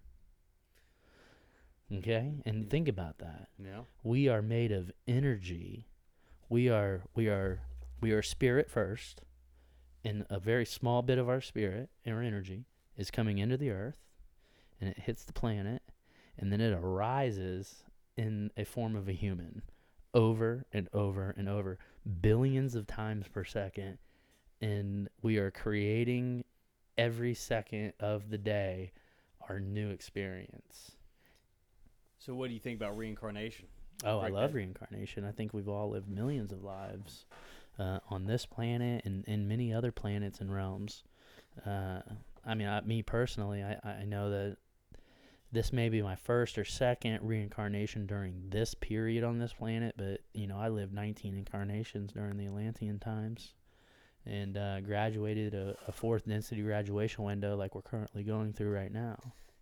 [1.92, 2.32] Okay?
[2.46, 3.48] And think about that.
[3.62, 3.82] Yeah.
[4.02, 5.86] we are made of energy.
[6.48, 7.60] We are we are
[8.00, 9.22] we are spirit first
[10.04, 12.66] and a very small bit of our spirit our energy
[12.96, 13.98] is coming into the earth
[14.80, 15.82] and it hits the planet
[16.38, 17.84] and then it arises
[18.16, 19.62] in a form of a human
[20.12, 21.78] over and over and over
[22.20, 23.98] billions of times per second
[24.60, 26.44] and we are creating
[26.96, 28.92] every second of the day
[29.48, 30.92] our new experience.
[32.18, 33.66] So, what do you think about reincarnation?
[34.04, 35.24] Oh, I love that- reincarnation.
[35.24, 37.26] I think we've all lived millions of lives
[37.78, 41.04] uh, on this planet and, and many other planets and realms.
[41.66, 42.00] Uh,
[42.46, 44.56] I mean, I, me personally, I, I know that
[45.54, 50.20] this may be my first or second reincarnation during this period on this planet, but,
[50.32, 53.54] you know, I lived 19 incarnations during the Atlantean times
[54.26, 58.92] and uh, graduated a, a fourth density graduation window like we're currently going through right
[58.92, 59.16] now.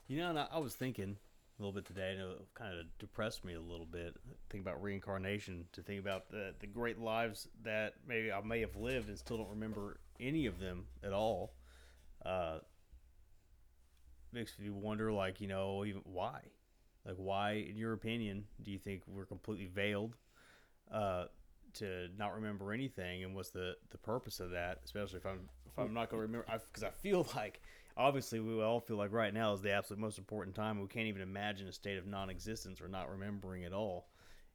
[0.08, 1.18] You know, I was thinking
[1.58, 4.14] a little bit today, and it kind of depressed me a little bit.
[4.50, 8.76] Think about reincarnation, to think about the the great lives that maybe I may have
[8.76, 11.54] lived and still don't remember any of them at all.
[12.24, 12.58] Uh,
[14.32, 16.40] makes me wonder, like you know, even why,
[17.06, 20.16] like why, in your opinion, do you think we're completely veiled?
[20.92, 21.24] Uh,
[21.74, 24.80] to not remember anything, and what's the the purpose of that?
[24.84, 27.60] Especially if I'm if I'm not going to remember, because I, feel like
[27.96, 30.80] obviously we all feel like right now is the absolute most important time.
[30.80, 34.08] We can't even imagine a state of non-existence or not remembering at all.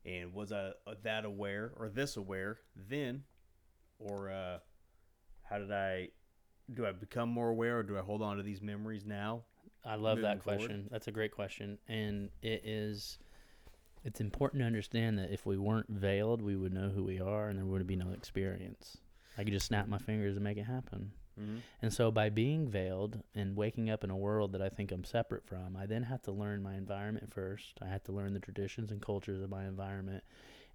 [0.05, 3.23] And was I uh, that aware or this aware then,
[3.99, 4.59] or uh,
[5.43, 6.09] how did I?
[6.73, 9.43] Do I become more aware, or do I hold on to these memories now?
[9.85, 10.59] I love that forward?
[10.59, 10.87] question.
[10.91, 13.19] That's a great question, and it is.
[14.03, 17.49] It's important to understand that if we weren't veiled, we would know who we are,
[17.49, 18.97] and there would be no experience.
[19.37, 21.11] I could just snap my fingers and make it happen.
[21.39, 21.57] Mm-hmm.
[21.81, 25.03] And so, by being veiled and waking up in a world that I think I'm
[25.03, 27.77] separate from, I then have to learn my environment first.
[27.81, 30.23] I have to learn the traditions and cultures of my environment.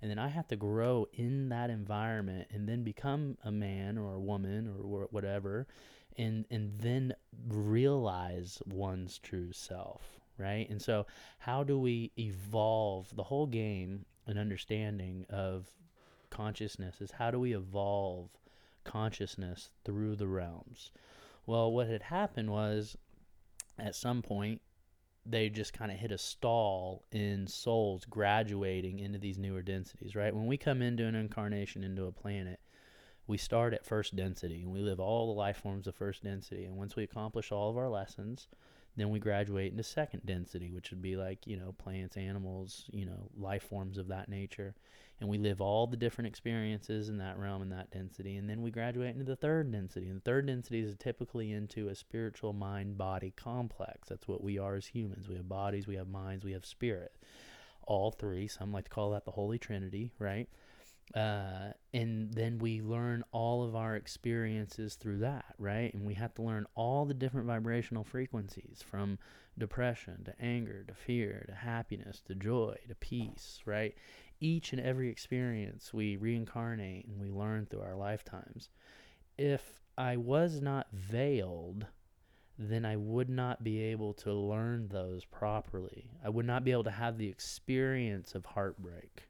[0.01, 4.15] And then I have to grow in that environment and then become a man or
[4.15, 5.69] a woman or whatever.
[6.19, 7.15] And, and then
[7.49, 10.03] realize one's true self,
[10.39, 10.69] right?
[10.69, 11.07] And so,
[11.39, 15.71] how do we evolve the whole game and understanding of
[16.31, 18.31] consciousness is how do we evolve
[18.85, 20.91] consciousness through the realms.
[21.47, 22.97] Well, what had happened was
[23.79, 24.61] at some point
[25.25, 30.35] they just kind of hit a stall in souls graduating into these newer densities, right?
[30.35, 32.59] When we come into an incarnation into a planet,
[33.27, 36.65] we start at first density and we live all the life forms of first density.
[36.65, 38.49] And once we accomplish all of our lessons,
[38.97, 43.07] then we graduate into second density, which would be like, you know, plants, animals, you
[43.07, 44.75] know, life forms of that nature.
[45.21, 48.61] And we live all the different experiences in that realm and that density and then
[48.61, 50.09] we graduate into the third density.
[50.09, 54.09] And the third density is typically into a spiritual mind body complex.
[54.09, 55.29] That's what we are as humans.
[55.29, 57.13] We have bodies we have minds we have spirit.
[57.87, 60.49] All three some like to call that the holy trinity right
[61.15, 66.33] uh, and then we learn all of our experiences through that right and we have
[66.35, 69.19] to learn all the different vibrational frequencies from
[69.59, 73.95] depression to anger to fear to happiness to joy to peace right
[74.43, 78.69] each and every experience we reincarnate and we learn through our lifetimes.
[79.39, 81.87] If I was not veiled,
[82.59, 86.11] then I would not be able to learn those properly.
[86.25, 89.29] I would not be able to have the experience of heartbreak.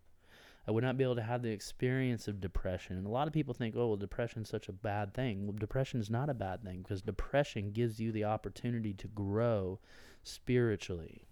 [0.67, 2.97] I would not be able to have the experience of depression.
[2.97, 5.47] And a lot of people think, oh, well, depression's such a bad thing.
[5.47, 9.81] Well, depression is not a bad thing because depression gives you the opportunity to grow
[10.23, 11.27] spiritually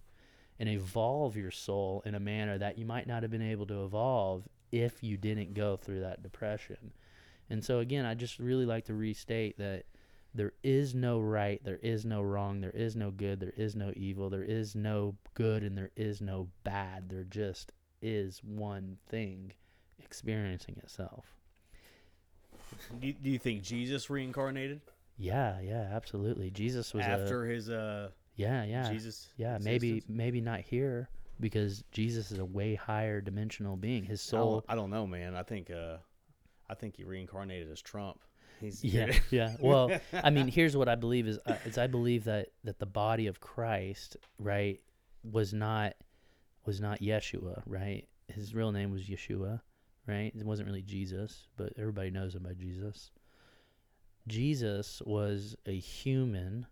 [0.59, 3.85] and evolve your soul in a manner that you might not have been able to
[3.85, 6.93] evolve if you didn't go through that depression.
[7.49, 9.85] And so, again, I just really like to restate that
[10.35, 13.93] there is no right, there is no wrong, there is no good, there is no
[13.97, 17.09] evil, there is no good, and there is no bad.
[17.09, 17.73] There just
[18.03, 19.53] is one thing
[20.03, 21.37] experiencing itself.
[23.01, 24.81] Do you, do you think Jesus reincarnated
[25.19, 26.51] Yeah, yeah, absolutely.
[26.51, 28.91] Jesus was a, after his uh yeah, yeah.
[28.91, 29.29] Jesus?
[29.37, 30.17] Yeah, maybe existence?
[30.17, 31.09] maybe not here
[31.41, 34.05] because Jesus is a way higher dimensional being.
[34.05, 34.65] His I don't- soul.
[34.69, 35.35] I don't know, man.
[35.35, 35.97] I think uh,
[36.69, 38.21] I think he reincarnated as Trump.
[38.61, 39.57] He's Yeah, yeah.
[39.61, 42.87] Well, I mean, here's what I believe is uh, is I believe that that the
[42.87, 44.81] body of Christ, right,
[45.25, 45.95] was not
[46.65, 48.07] was not Yeshua, right?
[48.29, 49.61] His real name was Yeshua,
[50.07, 50.33] right?
[50.35, 53.11] It wasn't really Jesus, but everybody knows him by Jesus.
[54.29, 56.67] Jesus was a human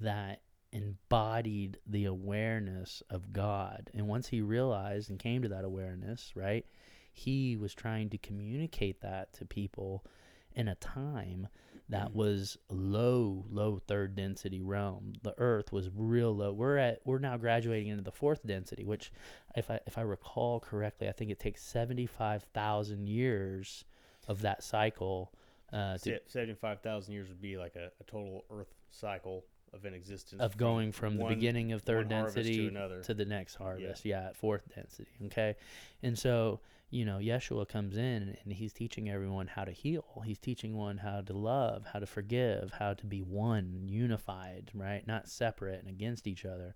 [0.00, 0.40] that
[0.72, 3.90] embodied the awareness of God.
[3.94, 6.66] And once he realized and came to that awareness, right,
[7.12, 10.04] he was trying to communicate that to people
[10.54, 11.46] in a time
[11.90, 15.12] that was low, low third density realm.
[15.22, 16.52] The earth was real low.
[16.52, 19.12] We're at we're now graduating into the fourth density, which
[19.54, 23.84] if I if I recall correctly, I think it takes seventy five thousand years
[24.28, 25.32] of that cycle
[25.72, 29.92] uh, to, seventy-five thousand years would be like a, a total Earth cycle of an
[29.92, 33.02] existence of going from the beginning of third density to another.
[33.02, 34.04] the next harvest.
[34.04, 34.28] Yeah.
[34.28, 35.10] at fourth density.
[35.26, 35.56] Okay,
[36.02, 36.60] and so
[36.94, 40.22] you know, Yeshua comes in and he's teaching everyone how to heal.
[40.24, 45.04] He's teaching one how to love, how to forgive, how to be one, unified, right?
[45.04, 46.72] Not separate and against each other,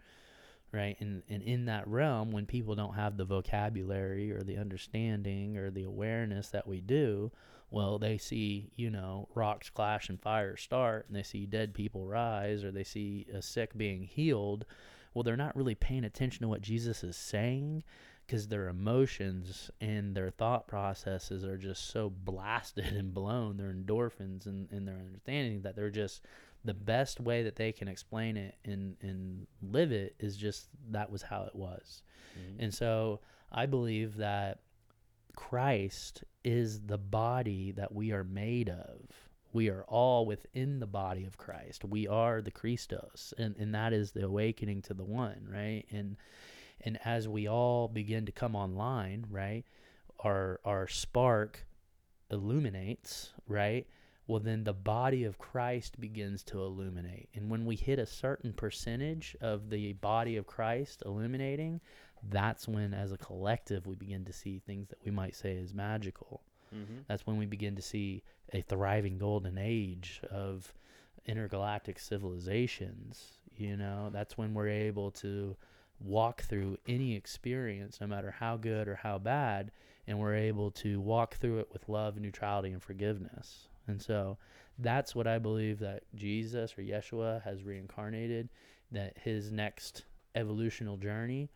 [0.73, 0.97] right?
[0.99, 5.71] And and in that realm, when people don't have the vocabulary or the understanding or
[5.71, 7.31] the awareness that we do,
[7.71, 12.07] well, they see, you know, rocks clash and fire start, and they see dead people
[12.07, 14.65] rise, or they see a sick being healed.
[15.15, 17.85] Well, they're not really paying attention to what Jesus is saying
[18.29, 23.57] because their emotions and their thought processes are just so blasted and blown.
[23.57, 26.23] Their endorphins and, and their understanding that they're just
[26.65, 31.11] the best way that they can explain it and, and live it is just that
[31.11, 32.03] was how it was.
[32.39, 32.65] Mm-hmm.
[32.65, 33.21] And so
[33.51, 34.61] I believe that
[35.35, 39.01] Christ is the body that we are made of.
[39.55, 41.83] We are all within the body of Christ.
[41.83, 45.85] We are the Christos, and, and that is the awakening to the one, right?
[45.91, 46.17] And
[46.83, 49.65] and as we all begin to come online, right,
[50.21, 51.67] our our spark
[52.31, 53.87] illuminates, right?
[54.27, 57.31] Well, then the body of Christ begins to illuminate.
[57.35, 61.81] And when we hit a certain percentage of the body of Christ illuminating,
[62.29, 65.73] that's when, as a collective, we begin to see things that we might say is
[65.73, 66.43] magical.
[66.75, 66.99] Mm-hmm.
[67.09, 68.23] That's when we begin to see
[68.53, 70.75] a thriving golden age of
[71.25, 73.39] intergalactic civilizations.
[73.57, 75.57] You know, that's when we're able to
[76.01, 79.71] walk through any experience, no matter how good or how bad,
[80.07, 83.69] and we're able to walk through it with love, neutrality, and forgiveness.
[83.87, 84.39] And so
[84.79, 88.49] that's what I believe that Jesus or Yeshua has reincarnated,
[88.93, 91.51] that his next evolutional journey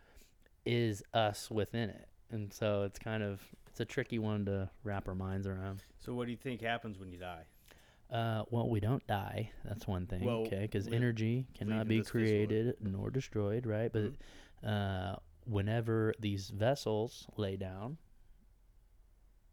[0.67, 2.09] is us within it.
[2.31, 5.83] And so it's kind of it's a tricky one to wrap our minds around.
[5.99, 7.45] So, what do you think happens when you die?
[8.13, 9.51] Uh, well, we don't die.
[9.65, 10.61] That's one thing, Well, okay?
[10.63, 13.91] Because energy cannot be created nor destroyed, right?
[13.91, 17.97] But uh, whenever these vessels lay down,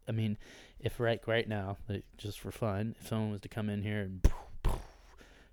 [0.06, 0.36] I mean,
[0.78, 4.00] if right right now, like, just for fun, if someone was to come in here
[4.00, 4.28] and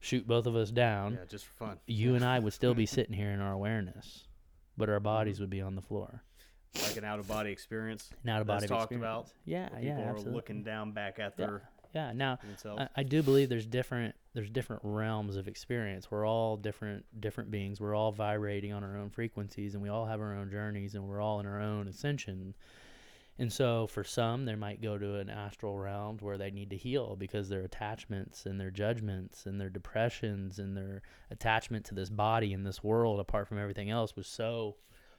[0.01, 1.77] shoot both of us down, yeah, just for fun.
[1.85, 4.27] you and I would still be sitting here in our awareness,
[4.75, 6.23] but our bodies would be on the floor.
[6.81, 8.09] like an out of body experience.
[8.23, 9.29] An out of body talked about.
[9.45, 12.13] Yeah, yeah, people are looking down back at their Yeah.
[12.13, 12.37] Now.
[12.77, 16.11] I, I do believe there's different there's different realms of experience.
[16.11, 17.81] We're all different different beings.
[17.81, 21.07] We're all vibrating on our own frequencies, and we all have our own journeys, and
[21.07, 22.53] we're all in our own ascension.
[23.39, 26.77] And so, for some, they might go to an astral realm where they need to
[26.77, 32.09] heal because their attachments and their judgments and their depressions and their attachment to this
[32.11, 34.75] body and this world, apart from everything else, was so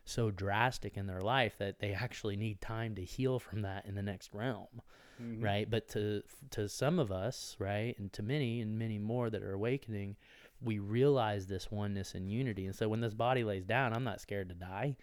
[0.08, 3.94] so drastic in their life that they actually need time to heal from that in
[3.94, 4.80] the next realm
[5.20, 5.42] Mhm.
[5.42, 9.42] right but to to some of us right and to many and many more that
[9.42, 10.16] are awakening
[10.62, 14.20] we realize this oneness and unity and so when this body lays down i'm not
[14.20, 14.96] scared to die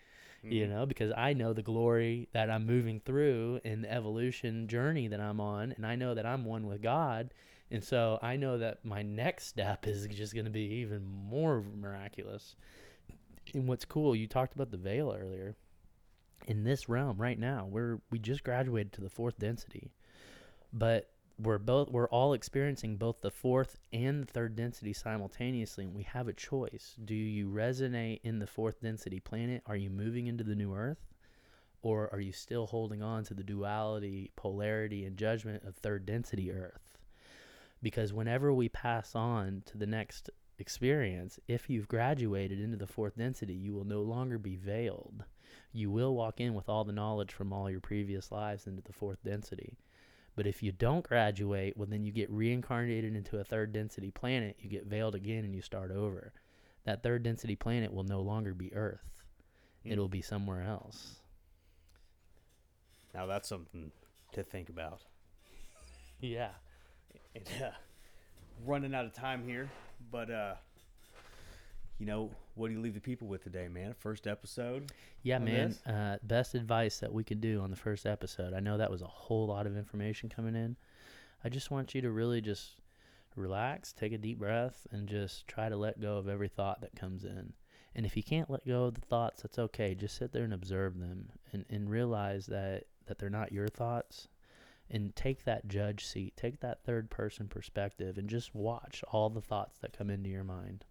[0.44, 0.70] you Mhm.
[0.70, 5.20] know because i know the glory that i'm moving through in the evolution journey that
[5.20, 7.34] i'm on and i know that i'm one with god
[7.72, 11.62] and so i know that my next step is just going to be even more
[11.62, 12.56] miraculous
[13.56, 15.56] and what's cool you talked about the veil earlier.
[16.48, 19.92] In this realm right now we're we just graduated to the fourth density.
[20.72, 25.96] But we're both we're all experiencing both the fourth and the third density simultaneously and
[25.96, 26.96] we have a choice.
[27.04, 29.64] Do you resonate in the fourth density planet?
[29.66, 31.04] Are you moving into the new earth?
[31.82, 36.52] Or are you still holding on to the duality polarity and judgment of third density
[36.52, 36.98] earth?
[37.82, 40.30] Because whenever we pass on to the next
[40.60, 45.24] experience if you've graduated into the fourth density you will no longer be veiled
[45.72, 48.94] you will walk in with all the knowledge from all your previous lives into the
[48.94, 49.78] fourth density
[50.38, 54.58] but if you don't graduate, well, then you get reincarnated into a third density planet.
[54.60, 56.34] You get veiled again and you start over.
[56.84, 59.14] That third density planet will no longer be Earth,
[59.86, 59.94] Mm.
[59.94, 61.22] it'll be somewhere else.
[63.14, 63.92] Now that's something
[64.34, 65.04] to think about.
[66.20, 66.50] Yeah.
[67.34, 67.72] And, uh,
[68.66, 69.70] running out of time here,
[70.12, 70.56] but uh,
[72.00, 73.94] you know, what do you leave the people with today, man?
[73.98, 74.92] First episode.
[75.24, 75.76] Yeah, man.
[75.86, 78.54] Uh, best advice that we could do on the first episode.
[78.54, 80.76] I know that was a whole lot of information coming in.
[81.44, 82.82] I just want you to really just
[83.36, 86.96] relax, take a deep breath, and just try to let go of every thought that
[86.96, 87.54] comes in.
[87.96, 89.96] And if you can't let go of the thoughts, that's okay.
[89.96, 94.28] Just sit there and observe them and, and realize that, that they're not your thoughts.
[94.90, 99.42] And take that judge seat, take that third person perspective, and just watch all the
[99.42, 100.86] thoughts that come into your mind.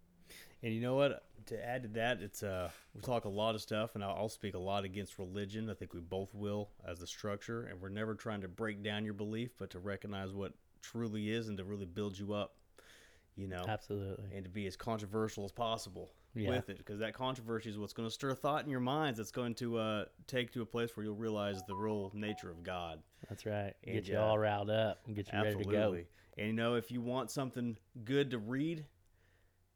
[0.63, 1.25] And you know what?
[1.47, 4.29] To add to that, it's uh, we talk a lot of stuff, and I'll, I'll
[4.29, 5.71] speak a lot against religion.
[5.71, 9.05] I think we both will as the structure, and we're never trying to break down
[9.05, 12.57] your belief, but to recognize what truly is and to really build you up.
[13.37, 14.27] You know, Absolutely.
[14.35, 16.13] and to be as controversial as possible.
[16.35, 16.51] Yeah.
[16.51, 19.18] with it because that controversy is what's going to stir thought in your minds.
[19.18, 22.62] That's going to uh, take to a place where you'll realize the real nature of
[22.62, 23.01] God.
[23.28, 23.74] That's right.
[23.85, 25.97] And, Get you uh, all riled up and get you ready to go.
[26.37, 28.85] And you know, if you want something good to read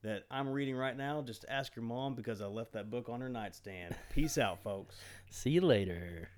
[0.03, 3.21] that I'm reading right now, just ask your mom because I left that book on
[3.21, 3.95] her nightstand.
[4.13, 4.97] Peace out, folks.
[5.31, 6.29] See you later.